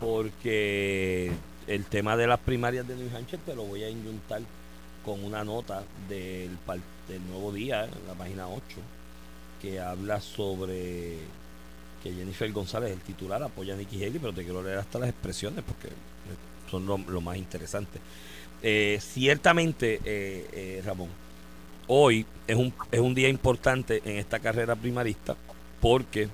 [0.00, 1.32] Porque
[1.66, 4.42] el tema de las primarias de New Hampshire te lo voy a enyuntar
[5.04, 6.56] con una nota del,
[7.08, 8.62] del nuevo día, en la página 8,
[9.60, 11.18] que habla sobre
[12.02, 15.08] que Jennifer González, el titular, apoya a Nikki Haley, pero te quiero leer hasta las
[15.08, 15.88] expresiones porque
[16.70, 17.98] son lo, lo más interesante.
[18.62, 21.08] Eh, ciertamente, eh, eh, Ramón,
[21.86, 25.36] hoy es un, es un día importante en esta carrera primarista
[25.80, 26.28] porque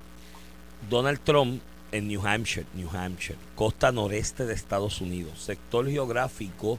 [0.89, 1.61] Donald Trump
[1.93, 6.79] en New Hampshire, New Hampshire, costa noreste de Estados Unidos, sector geográfico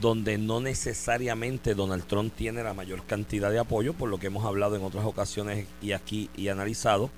[0.00, 4.44] donde no necesariamente Donald Trump tiene la mayor cantidad de apoyo, por lo que hemos
[4.44, 7.10] hablado en otras ocasiones y aquí y analizado,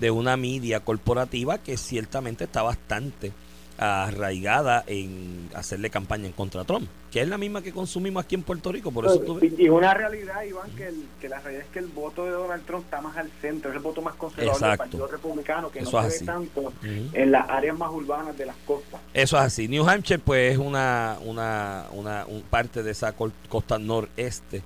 [0.00, 3.32] de una media corporativa que ciertamente está bastante
[3.78, 8.34] arraigada en hacerle campaña en contra de Trump, que es la misma que consumimos aquí
[8.36, 11.40] en Puerto Rico, por eso tú ves- y, una realidad, Iván, que, el- que la
[11.40, 14.00] realidad es que el voto de Donald Trump está más al centro, es el voto
[14.02, 14.84] más conservador del Exacto.
[14.84, 16.18] Partido Republicano, que Eso no se así.
[16.20, 19.00] ve tanto en las áreas más urbanas de las costas.
[19.12, 19.68] Eso es así.
[19.68, 24.62] New Hampshire, pues, es una, una, una un parte de esa costa noreste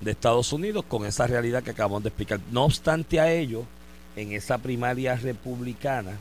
[0.00, 2.40] de Estados Unidos con esa realidad que acabamos de explicar.
[2.52, 3.64] No obstante a ello,
[4.16, 6.18] en esa primaria republicana,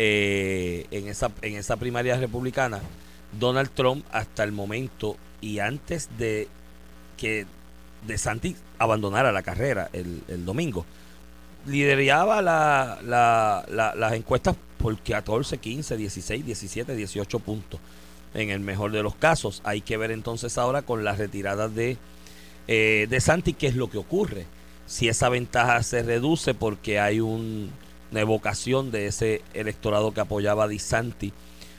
[0.00, 2.80] eh, en, esa, en esa primaria republicana,
[3.38, 6.46] Donald Trump hasta el momento y antes de
[7.16, 7.46] que
[8.06, 10.86] De Santi abandonara la carrera el, el domingo,
[11.66, 17.80] lideraba la, la- la- las encuestas por 14, 15, 16, 17, 18 puntos.
[18.34, 21.96] En el mejor de los casos, hay que ver entonces ahora con la retirada de,
[22.68, 24.46] eh, de Santi qué es lo que ocurre.
[24.86, 27.70] Si esa ventaja se reduce porque hay un-
[28.10, 31.32] una evocación de ese electorado que apoyaba a Di Santi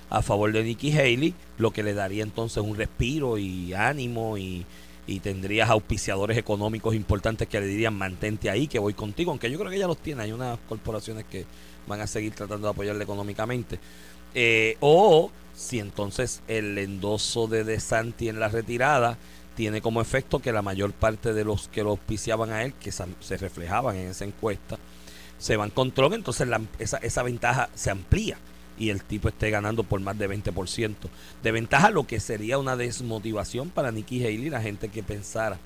[0.10, 4.66] a favor de Nikki Haley, lo que le daría entonces un respiro y ánimo y,
[5.06, 9.58] y tendrías auspiciadores económicos importantes que le dirían mantente ahí, que voy contigo, aunque yo
[9.58, 11.46] creo que ella los tiene, hay unas corporaciones que
[11.88, 13.80] van a seguir tratando de apoyarle económicamente.
[14.36, 19.18] Eh, o si entonces el endoso de De Santi en la retirada
[19.56, 22.92] tiene como efecto que la mayor parte de los que lo auspiciaban a él, que
[22.92, 24.78] se reflejaban en esa encuesta,
[25.40, 28.38] se van con entonces la- esa, esa ventaja se amplía
[28.78, 31.10] y el tipo esté ganando por más de 20%.
[31.44, 35.58] De ventaja lo que sería una desmotivación para Nikki Haley, la gente que pensara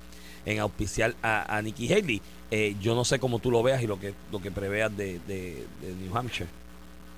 [0.46, 2.22] en auspiciar a, a Nikki Haley.
[2.52, 5.20] Eh, yo no sé cómo tú lo veas y lo que, lo que preveas de-
[5.28, 6.50] de New Hampshire.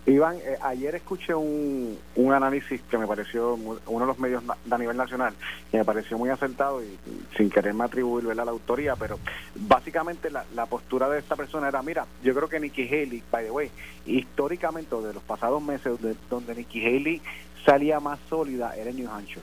[0.07, 4.43] Iván, eh, ayer escuché un, un análisis que me pareció, muy- uno de los medios
[4.69, 5.33] a nivel nacional,
[5.71, 6.95] que me pareció muy acertado y,
[7.35, 8.45] sin quererme atribuir ¿verdad?
[8.45, 9.17] la autoría, pero
[9.55, 13.45] básicamente la, la postura de esta persona era, mira, yo creo que Nikki Haley, by
[13.45, 13.71] the way,
[14.05, 17.21] históricamente de los pasados meses de- donde Nikki Haley
[17.65, 19.41] salía más sólida era en New Hampshire.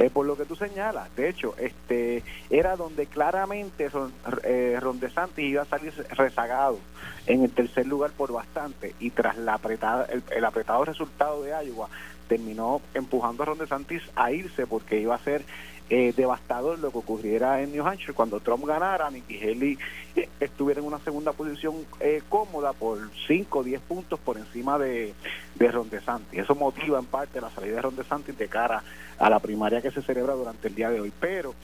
[0.00, 1.14] Eh, por lo que tú señalas.
[1.14, 4.10] De hecho, este era donde claramente Ron,
[4.44, 6.78] eh, Ron DeSantis iba a salir rezagado
[7.26, 11.50] en el tercer lugar por bastante y tras la apretada, el, el apretado resultado de
[11.66, 11.90] Iowa
[12.28, 15.42] terminó empujando a Ron DeSantis a irse porque iba a ser
[15.90, 19.78] eh, devastador lo que ocurriera en New Hampshire cuando Trump ganara, Nikki Haley
[20.14, 24.78] eh, estuviera en una segunda posición eh, cómoda por 5 o 10 puntos por encima
[24.78, 25.12] de,
[25.56, 26.38] de Ron DeSantis.
[26.38, 28.84] Eso motiva en parte la salida de Ron DeSantis de cara
[29.18, 31.12] a la primaria que se celebra durante el día de hoy.
[31.18, 31.54] Pero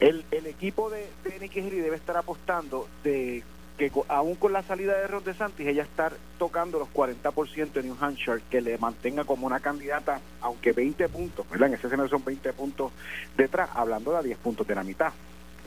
[0.00, 3.44] el, el equipo de, de Nikki Haley debe estar apostando de
[3.90, 7.96] que aún con la salida de Ron DeSantis, ella estar tocando los 40% de New
[8.00, 11.68] Hampshire, que le mantenga como una candidata, aunque 20 puntos, ¿verdad?
[11.68, 12.92] En ese escenario son 20 puntos
[13.36, 15.12] detrás, hablando de a 10 puntos de la mitad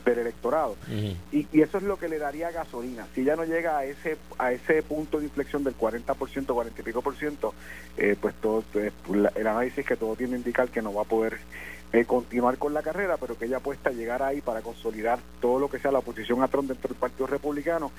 [0.05, 0.75] del electorado.
[1.31, 3.07] Y, y eso es lo que le daría gasolina.
[3.15, 6.83] Si ella no llega a ese a ese punto de inflexión del 40%, 40 y
[6.83, 7.55] pico por ciento,
[7.97, 8.63] eh, pues todo
[9.11, 11.39] la- el análisis que todo tiene a indicar que no va a poder
[12.03, 15.69] continuar con la carrera, pero que ella apuesta a llegar ahí para consolidar todo lo
[15.69, 17.91] que sea la oposición a Trump dentro del Partido Republicano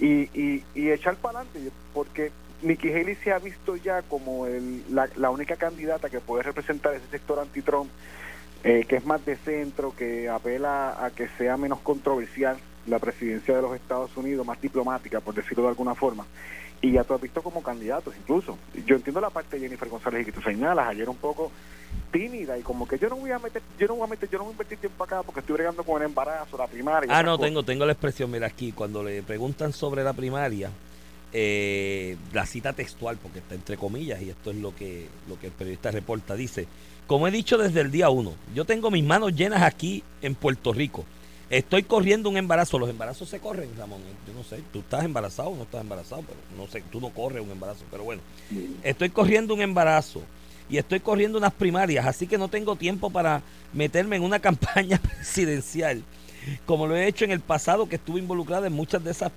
[0.00, 2.32] y echar para adelante, porque
[2.62, 6.94] Nikki Haley se ha visto ya como el, la, la única candidata que puede representar
[6.94, 7.90] ese sector anti-Trump
[8.64, 12.56] eh, que es más de centro, que apela a que sea menos controversial
[12.86, 16.26] la presidencia de los Estados Unidos, más diplomática, por decirlo de alguna forma.
[16.82, 18.58] Y ya tú has visto como candidatos, incluso.
[18.86, 21.50] Yo entiendo la parte de Jennifer González y que tú señalas, ayer un poco
[22.12, 24.38] tímida y como que yo no voy a meter, yo no voy a meter, yo
[24.38, 27.10] no voy a invertir tiempo acá porque estoy bregando con el embarazo, la primaria.
[27.12, 27.46] Ah, no, cosas.
[27.46, 30.70] tengo, tengo la expresión, mira aquí, cuando le preguntan sobre la primaria,
[31.32, 35.48] eh, la cita textual, porque está entre comillas, y esto es lo que, lo que
[35.48, 36.66] el periodista reporta, dice,
[37.06, 40.72] como he dicho desde el día uno, yo tengo mis manos llenas aquí en Puerto
[40.72, 41.04] Rico.
[41.48, 42.78] Estoy corriendo un embarazo.
[42.78, 44.00] Los embarazos se corren, Ramón.
[44.26, 47.10] Yo no sé, tú estás embarazado o no estás embarazado, pero no sé, tú no
[47.10, 48.20] corres un embarazo, pero bueno.
[48.82, 50.22] Estoy corriendo un embarazo
[50.68, 54.98] y estoy corriendo unas primarias, así que no tengo tiempo para meterme en una campaña
[54.98, 56.02] presidencial,
[56.64, 59.30] como lo he hecho en el pasado, que estuve involucrado en muchas de esas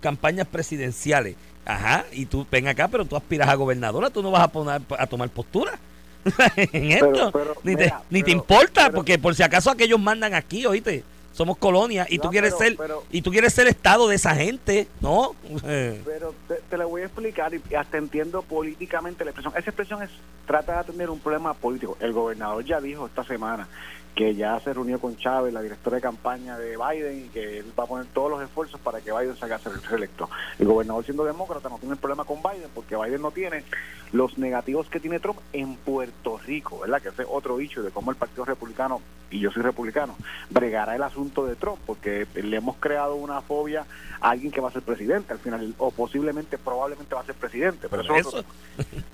[0.00, 1.36] campañas presidenciales.
[1.66, 4.80] Ajá, y tú ven acá, pero tú aspiras a gobernadora, tú no vas a, poner,
[4.98, 5.78] a tomar postura
[6.56, 7.30] en esto.
[7.32, 11.04] pero, ni te, mira, ni te importa, porque por si acaso aquellos mandan aquí, oíste.
[11.40, 14.16] Somos colonia y tú No, quieres pero- ser pero- y tú quieres ser estado de
[14.16, 15.34] esa gente, ¿no?
[15.64, 19.54] Pero te, te lo voy a explicar y hasta entiendo políticamente la expresión.
[19.56, 20.10] Esa expresión es
[20.46, 21.96] trata de atender un problema político.
[21.98, 23.66] El gobernador ya dijo esta semana
[24.14, 27.72] que ya se reunió con Chávez, la directora de campaña de Biden, y que él
[27.78, 30.28] va a poner todos los esfuerzos para que Biden salga a ser reelecto.
[30.58, 33.64] El gobernador siendo demócrata no tiene problema con Biden porque Biden no tiene
[34.12, 37.00] los negativos que tiene Trump en Puerto Rico, ¿verdad?
[37.00, 40.16] Que ese es otro dicho de cómo el Partido Republicano, y yo soy republicano,
[40.50, 43.86] bregará el asunto de Trump porque le hemos creado una fobia
[44.20, 47.36] a alguien que va a ser presidente al final, o posiblemente, probablemente va a ser
[47.36, 47.88] presidente.
[47.88, 48.44] Pero eso es eso.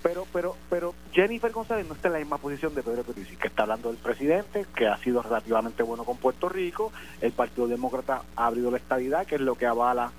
[0.03, 3.49] pero, pero, pero Jennifer González no está en la misma posición de Pedro Pierluisi, que
[3.49, 8.23] está hablando del presidente, que ha sido relativamente bueno con Puerto Rico, el Partido Demócrata
[8.35, 10.13] ha abrido la estabilidad, que es lo que avala,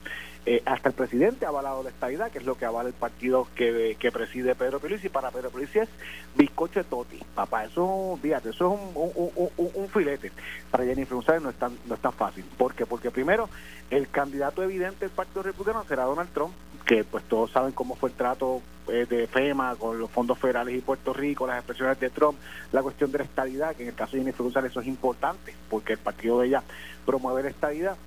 [0.50, 3.50] eh, hasta el presidente ha avalado la estabilidad, que es lo que avala el partido
[3.54, 5.90] que, que preside Pedro Pierluisi, para Pedro Pierluisi es
[6.36, 10.32] bizcocho de toti, papá, eso, fíjate, eso es un, un, filete,
[10.72, 12.86] para Jennifer González no es tan, no es tan fácil, ¿por qué?
[12.86, 13.50] Porque primero,
[13.90, 16.54] el candidato evidente del Partido Republicano será Donald Trump,
[16.86, 20.76] que pues todos saben cómo fue el trato eh, de FEMA con los fondos federales
[20.76, 22.40] y Puerto Rico, las expresiones de Trump,
[22.72, 25.54] la cuestión de la estabilidad, que en el caso de Jennifer González eso es importante,
[25.70, 26.64] porque el partido de ella
[27.06, 27.98] promueve la estabilidad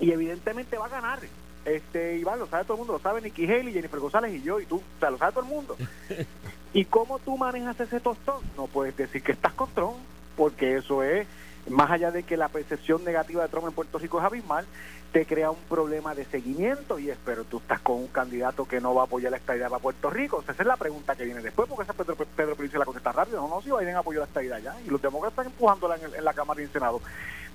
[0.00, 1.20] y evidentemente va a ganar.
[1.66, 4.60] Este, Iván, lo sabe todo el mundo, lo sabe Nikki Haley, Jennifer González y yo,
[4.60, 5.76] y tú, o sea, lo sabe todo el mundo.
[6.72, 8.40] ¿Y cómo tú manejas ese tostón?
[8.56, 9.96] No puedes decir que estás con Trump,
[10.36, 11.26] porque eso es,
[11.68, 14.64] más allá de que la percepción negativa de Trump en Puerto Rico es abismal,
[15.10, 18.80] te crea un problema de seguimiento y es, pero tú estás con un candidato que
[18.80, 20.36] no va a apoyar la estabilidad para Puerto Rico.
[20.36, 22.84] O sea, esa es la pregunta que viene después, porque esa Pedro, Pedro Pierluisi la
[22.84, 23.40] contesta rápido.
[23.40, 26.14] No, no, si Biden apoyó la estabilidad ya, y los demócratas están empujándola en, el-
[26.16, 27.00] en la Cámara y en el Senado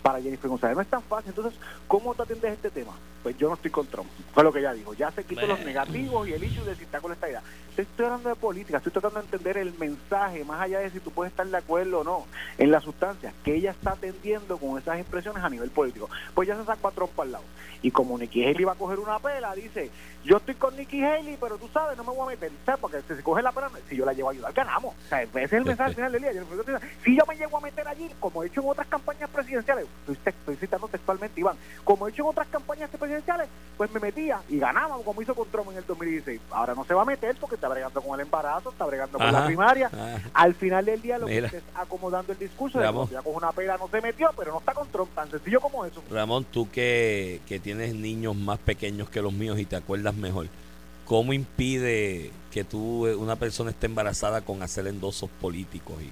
[0.02, 0.76] para Jennifer González.
[0.76, 1.30] No es tan fácil.
[1.30, 2.94] Entonces, ¿cómo tú atiendes este tema?
[3.24, 4.10] Pues yo no estoy con Trump.
[4.34, 4.94] Fue lo que ella dijo.
[4.94, 7.44] Ya se quitó los negativos y el issue de si está con estabilidad.
[7.76, 11.00] Te Estoy hablando de política, estoy tratando de entender el mensaje, más allá de si
[11.00, 12.26] tú puedes estar de acuerdo o no,
[12.58, 16.10] en la sustancia, que ella está atendiendo con esas expresiones a nivel político.
[16.34, 17.44] Pues ya se sacó a Trump el lado.
[17.82, 19.90] Y como Nikki Haley va a coger una pela, dice,
[20.24, 22.80] yo estoy con Nikki Haley, pero tú sabes, no me voy a meter, ¿sabes?
[22.80, 24.94] Porque si se coge la pela, si yo la llevo a ayudar, ganamos.
[24.94, 26.32] O sea, ese es el mensaje al final del día.
[27.04, 30.18] Si yo me llego a meter allí, como he hecho en otras campañas presidenciales, estoy,
[30.26, 34.60] estoy citando textualmente, Iván, como he hecho en otras campañas presidenciales, pues me metía y
[34.60, 36.42] ganábamos, como hizo con Trump en el 2016.
[36.52, 39.32] Ahora no se va a meter porque está bregando con el embarazo, está bregando con
[39.32, 39.90] la primaria.
[40.34, 43.08] Al final del día lo que está es acomodando el discurso de Ramón.
[43.08, 45.60] que ya coge una pela, no se metió, pero no está con Trump, tan sencillo
[45.60, 46.04] como eso.
[46.10, 50.48] Ramón, tú que, que tienes niños más pequeños que los míos y te acuerdas mejor,
[51.06, 56.02] ¿cómo impide que tú, eh, una persona esté embarazada con hacer endosos políticos?
[56.02, 56.12] Y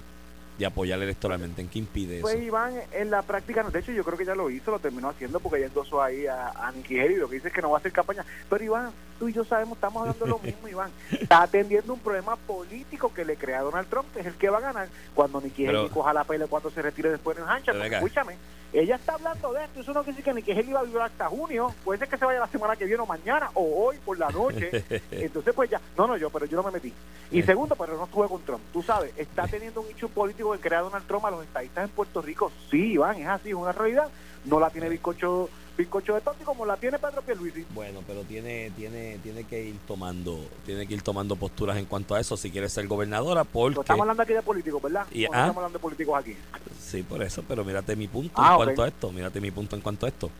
[0.60, 1.62] de apoyar electoralmente.
[1.62, 2.22] ¿En qué impide eso?
[2.22, 4.78] Pues Iván, en la práctica, no, de hecho yo creo que ya lo hizo, lo
[4.78, 7.62] terminó haciendo porque ya endosó ahí a, a Nicky Haley, lo que dice es que
[7.62, 8.24] no va a hacer campaña.
[8.48, 10.90] Pero Iván, tú y yo sabemos, estamos hablando lo mismo, Iván.
[11.10, 14.58] Está atendiendo un problema político que le crea Donald Trump, que es el que va
[14.58, 17.44] a ganar cuando Nicky Pero- Haley coja la pelea cuando se retire después en
[17.78, 17.96] venga.
[17.96, 18.34] escúchame,
[18.72, 21.00] ella está hablando de esto, eso no quiere decir que Nicky Haley va a vivir
[21.00, 23.96] hasta junio, puede ser que se vaya la semana que viene o mañana o hoy
[24.04, 24.70] por la noche.
[25.10, 26.92] Entonces, pues ya, no, no, yo, pero yo no me metí.
[27.30, 27.42] Y Eh.
[27.42, 28.62] segundo, pero no estuve con Trump.
[28.72, 31.90] Tú sabes, está teniendo un hecho político que crea Donald Trump a los estadistas en
[31.90, 32.52] Puerto Rico.
[32.70, 34.08] Sí, Iván, es así, es una realidad.
[34.44, 37.66] No la tiene bizcocho, bizcocho de Totti como la tiene Pedro Pierluisi.
[37.74, 42.14] Bueno, pero tiene, tiene, tiene que ir tomando, tiene que ir tomando posturas en cuanto
[42.14, 45.06] a eso si quiere ser gobernadora, porque Pero estamos hablando aquí de políticos, ¿verdad?
[45.12, 45.40] Y- ¿O no ah.
[45.42, 46.36] estamos hablando de políticos aquí.
[46.80, 49.76] sí, por eso, pero mírate mi punto Ah, en cuanto a esto, mírate mi punto
[49.76, 50.30] en cuanto a esto.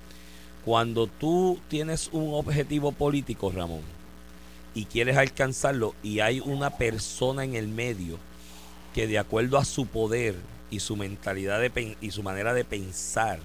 [0.65, 3.83] Cuando tú tienes un objetivo político, Ramón,
[4.75, 8.19] y quieres alcanzarlo y hay una persona en el medio
[8.95, 10.37] que de acuerdo a su poder
[10.71, 13.41] y su mentalidad de pen- y su manera de pensar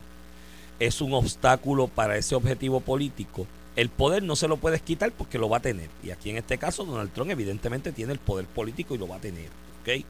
[0.80, 5.38] es un obstáculo para ese objetivo político, el poder no se lo puedes quitar porque
[5.38, 5.89] lo va a tener.
[6.03, 9.17] Y aquí en este caso Donald Trump evidentemente tiene el poder político y lo va
[9.17, 9.47] a tener.
[9.82, 10.05] ¿ok?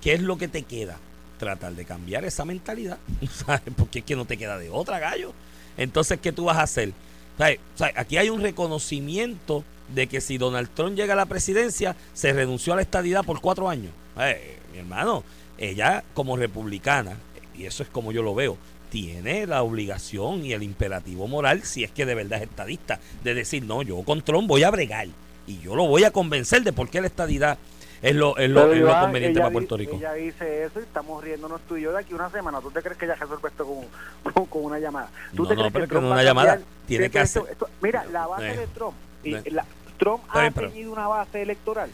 [0.00, 0.98] ¿Qué es lo que te queda?
[1.38, 2.98] Tratar de cambiar esa mentalidad.
[3.46, 3.62] ¿sabes?
[3.76, 5.32] Porque es que no te queda de otra, gallo.
[5.76, 6.92] Entonces, ¿qué tú vas a hacer?
[7.38, 7.58] ¿Sabes?
[7.96, 12.74] Aquí hay un reconocimiento de que si Donald Trump llega a la presidencia, se renunció
[12.74, 13.92] a la estadidad por cuatro años.
[14.18, 15.24] Eh, mi hermano,
[15.56, 17.16] ella como republicana,
[17.56, 18.58] y eso es como yo lo veo,
[18.90, 23.34] tiene la obligación y el imperativo moral, si es que de verdad es estadista, de
[23.34, 25.06] decir, no, yo con Trump voy a bregar
[25.46, 27.56] y yo lo voy a convencer de por qué la estadidad
[28.02, 29.96] es lo, es lo, es lo conveniente ella para Puerto Rico.
[29.96, 32.58] Ella dice eso y estamos riéndonos tú y yo de aquí una semana.
[32.60, 35.08] ¿Tú te crees que ella resuelve esto con, con, con una llamada?
[35.36, 36.48] ¿Tú No, te no, crees pero que va una llamada.
[36.54, 36.68] cambiar?
[36.86, 38.94] Tiene que hacer- esto- esto- mira, la base Eh, de Trump.
[39.22, 39.42] Y eh.
[39.50, 39.66] la-
[39.98, 41.90] Trump ha pero- tenido una base electoral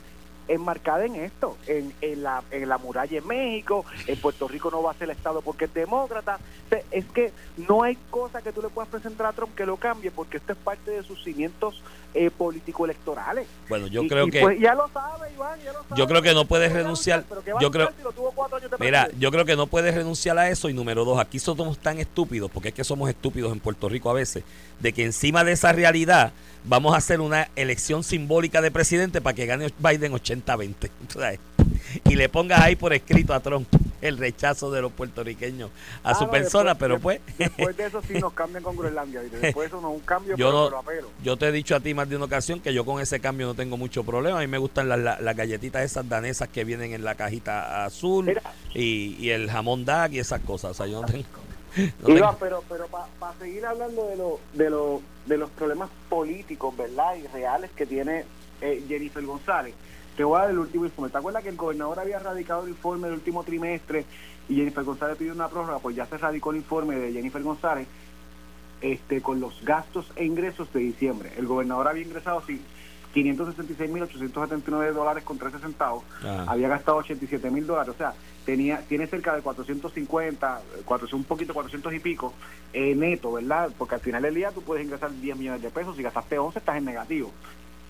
[0.49, 4.83] enmarcada en esto, en, en, la, en la muralla en México, en Puerto Rico no
[4.83, 6.39] va a ser el Estado porque es demócrata.
[6.67, 7.33] O sea, es que
[7.69, 10.53] no hay cosa que tú le puedas presentar a Trump que lo cambie porque esto
[10.53, 11.83] es parte de sus cimientos
[12.15, 13.47] eh, político-electorales.
[13.69, 14.41] Bueno, yo Y- creo y que...
[14.41, 15.99] pues ya lo sabe, Iván, ya lo sabe.
[16.01, 17.25] Yo creo que no puedes ¿Qué va a renunciar.
[17.61, 21.19] Yo creo- si Mira, yo creo que no puedes renunciar a eso y número dos,
[21.19, 24.45] aquí somos tan estúpidos, porque es que somos estúpidos en Puerto Rico a veces,
[24.81, 26.33] de que encima de esa realidad
[26.65, 30.15] vamos a hacer una elección simbólica de presidente para que gane Biden
[30.45, 30.75] 80-20.
[31.13, 31.39] tú sabes.
[32.05, 33.69] Y le pongas ahí por escrito a Trump
[34.03, 35.71] el rechazo de los puertorriqueños
[36.05, 37.21] a Ah, su no, persona, después- pero pues...
[37.39, 39.21] Después de eso sí nos cambian con Groenlandia.
[39.21, 39.39] ¿viste?
[39.39, 41.11] Después de eso no es un cambio, Yo pero, no- pero.
[41.23, 43.47] Yo te he dicho a ti más de una ocasión que yo con ese cambio
[43.47, 44.39] no tengo mucho problema.
[44.39, 47.85] A mí me gustan las, las- las galletitas esas danesas que vienen en la cajita
[47.85, 48.43] azul Mira.
[48.75, 50.73] y, y el jamón dag y esas cosas.
[50.73, 51.25] O sea, yo no tengo...
[51.77, 55.89] no Iván, tengo- pero, pero para seguir hablando de, lo, de, lo, de los problemas
[56.09, 57.17] políticos, ¿verdad?
[57.17, 58.25] Y reales que tiene
[58.61, 59.75] eh, Jennifer González.
[60.17, 61.11] Te voy a dar el último informe.
[61.11, 64.05] ¿Te acuerdas que el gobernador había radicado el informe del último trimestre
[64.49, 65.79] y Jennifer González pidió una prórroga?
[65.79, 67.87] Pues ya se radicó el informe de Jennifer González
[68.81, 71.33] este, con los gastos e ingresos de diciembre.
[71.37, 72.61] El gobernador había ingresado, sí,
[73.15, 76.45] 566.879 dólares con 13 centavos Ah.
[76.49, 78.13] había gastado 87 mil dólares, o sea,
[78.45, 82.35] tenía tiene cerca de 450, 400, un poquito, 400 y pico
[82.75, 83.71] eh, neto, ¿verdad?
[83.79, 86.59] Porque al final del día tú puedes ingresar 10 millones de pesos, si gastaste 11
[86.59, 87.33] estás en negativo.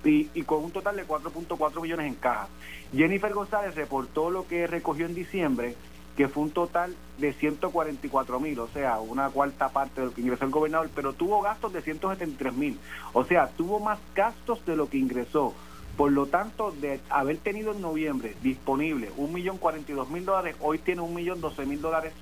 [0.04, 2.48] Y, y con un total de 4.4 millones en caja.
[2.94, 5.74] Jennifer González reportó lo que recogió en diciembre,
[6.16, 10.22] que fue un total de 144 mil, o sea, una cuarta parte de lo que
[10.22, 12.78] ingresó el gobernador, pero tuvo gastos de 173 mil,
[13.12, 15.54] o sea, tuvo más gastos de lo que ingresó.
[15.96, 20.24] Por lo tanto, de haber tenido en noviembre disponible un millón cuarenta y dos mil
[20.24, 22.12] dólares, hoy tiene un millón doce mil dólares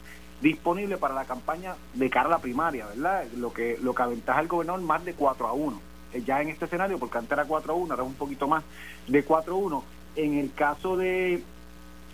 [0.41, 3.25] disponible para la campaña de cara a la primaria, ¿verdad?
[3.37, 5.81] Lo que lo que aventaja al gobernador más de 4 a 1.
[6.15, 8.49] Eh, Ya en este escenario, porque antes era 4 a 1, ahora es un poquito
[8.49, 8.65] más
[9.07, 9.85] de 4 a 1.
[10.17, 11.43] En el caso de,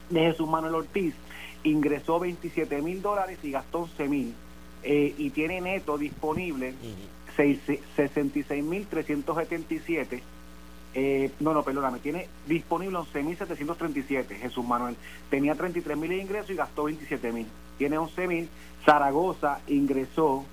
[0.08, 1.14] de Jesús Manuel Ortiz,
[1.64, 4.34] ingresó 27 mil dólares y gastó 11 mil.
[4.82, 7.06] Eh, y tiene neto disponible Ujú.
[7.36, 7.60] seis-
[8.88, 10.22] 66.377.
[10.92, 14.96] Eh, no, no, perdóname, tiene disponible 11.737, Jesús Manuel.
[15.28, 17.46] Tenía 33.000 de ingresos y gastó 27.000.
[17.78, 18.48] Tiene 11.000.
[18.84, 20.44] Zaragoza ingresó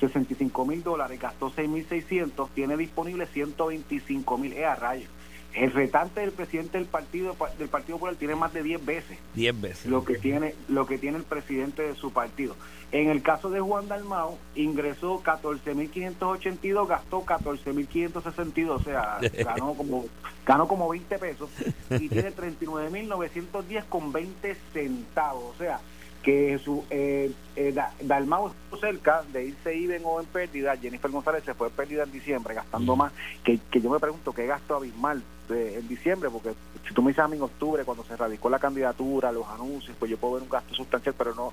[0.00, 4.52] 65.000 dólares, gastó 6.600, tiene disponible 125.000.
[4.52, 5.10] Es a rayos.
[5.56, 9.58] El retante del presidente del partido del Partido Popular tiene más de 10 veces Diez
[9.58, 9.86] veces.
[9.86, 12.54] lo que tiene lo que tiene el presidente de su partido.
[12.92, 20.04] En el caso de Juan Dalmao, ingresó 14.582, gastó 14.562, o sea, ganó como
[20.44, 21.48] ganó como 20 pesos
[21.90, 25.80] y tiene 39.910 con 20 centavos, o sea,
[26.26, 31.44] que su eh, eh, Dalmau estuvo cerca de irse even o en pérdida, Jennifer González
[31.44, 33.12] se fue en pérdida en diciembre, gastando más,
[33.44, 36.52] que, que yo me pregunto qué gasto abismal eh, en diciembre, porque
[36.84, 39.96] si tú me dices a mí en octubre, cuando se radicó la candidatura, los anuncios,
[40.00, 41.52] pues yo puedo ver un gasto sustancial, pero no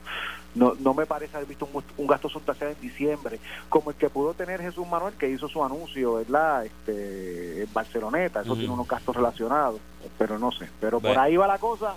[0.56, 4.34] no, no me parece haber visto un, gasto sustancial en diciembre, como el que pudo
[4.34, 6.66] tener Jesús Manuel, que hizo su anuncio, ¿verdad?
[6.66, 9.80] Este, en Barceloneta, eso tiene unos gastos relacionados,
[10.18, 11.94] pero no sé, pero por ahí va la cosa.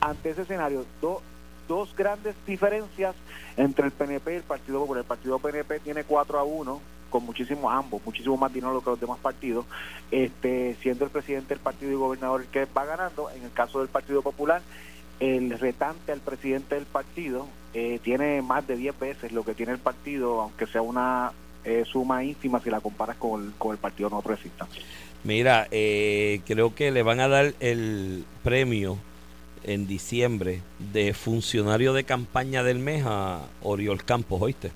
[0.00, 1.20] ante ese escenario, dos
[1.68, 3.14] dos grandes diferencias
[3.56, 5.02] entre el PNP y el Partido Popular.
[5.02, 9.00] El Partido PNP tiene 4 a 1 con muchísimo ambos, muchísimo más dinero que los
[9.00, 9.66] demás partidos,
[10.10, 13.30] este, siendo el presidente del partido y gobernador el que va ganando.
[13.30, 14.62] En el caso del Partido Popular,
[15.20, 19.72] el retante al presidente del partido eh, tiene más de 10 veces lo que tiene
[19.72, 21.32] el partido, aunque sea una
[21.64, 24.66] eh, suma ínfima si la comparas con el, con el Partido No Progresista.
[25.22, 28.98] Mira, eh, creo que le van a dar el premio
[29.64, 34.72] en diciembre de funcionario de campaña del mes a Oriol Campos, ¿oíste?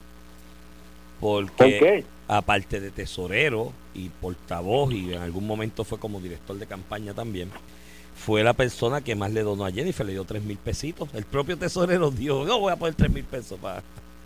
[1.20, 7.14] Porque aparte de tesorero y portavoz y en algún momento fue como director de campaña
[7.14, 7.50] también,
[8.14, 11.08] fue la persona que más le donó a Jennifer, le dio tres mil pesitos.
[11.14, 13.82] El propio tesorero dijo, no voy a poner tres mil pesos para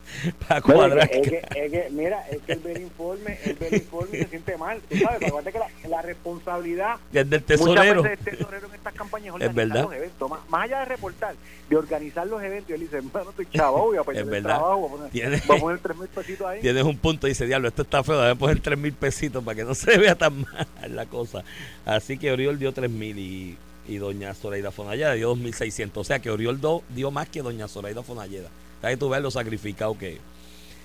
[0.49, 1.09] para cuadrar.
[1.11, 4.57] es, que, es, que, mira, es que el ver informe, el ver informe se siente
[4.57, 4.81] mal.
[4.89, 8.03] Tú sabes, acuérdate que la, la responsabilidad es del tesorero.
[8.03, 9.83] Muchas veces tesorero en estas campañas es verdad.
[9.85, 10.31] los eventos.
[10.31, 11.35] Más, más, allá de reportar,
[11.69, 14.77] de organizar los eventos, y él dice, bueno, estoy chavo, voy a perder el trabajo,
[14.77, 16.61] voy a poner, ¿Tienes, voy a poner 3 mil pesitos ahí.
[16.61, 19.65] Tienes un punto, dice, diablo, esto está feo, debe poner 3 mil pesitos para que
[19.65, 21.45] no se vea tan mal la cosa.
[21.85, 23.59] Así que Oriol dio 3 mil y
[23.91, 25.91] y doña Zoraida Fonalleda dio 2.600.
[25.95, 28.49] O sea que Oriol dio más que doña Zoraida Fonalleda.
[28.83, 30.19] Hay que tú ves lo sacrificado que,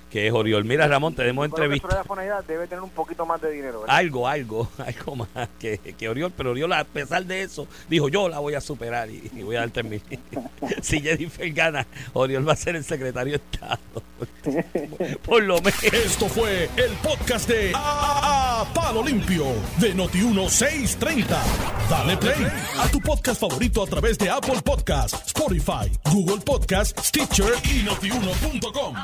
[0.09, 0.63] que es Oriol.
[0.65, 2.03] Mira, Ramón, tenemos entrevista.
[2.47, 3.83] debe tener un poquito más de dinero.
[3.87, 6.31] Algo, algo, algo más que, que, Oriol.
[6.35, 9.61] Pero Oriol, a pesar de eso, dijo: Yo la voy a superar y, voy a
[9.61, 10.03] dar término.
[10.81, 13.79] si Jennifer gana, Oriol va a ser el secretario de Estado.
[15.25, 15.83] Por lo menos.
[15.83, 19.45] Esto fue el podcast de a, Palo Limpio
[19.79, 21.25] de Noti1630.
[21.89, 22.47] Dale play
[22.79, 28.95] a tu podcast favorito a través de Apple Podcasts, Spotify, Google Podcasts, Stitcher y notiuno.com.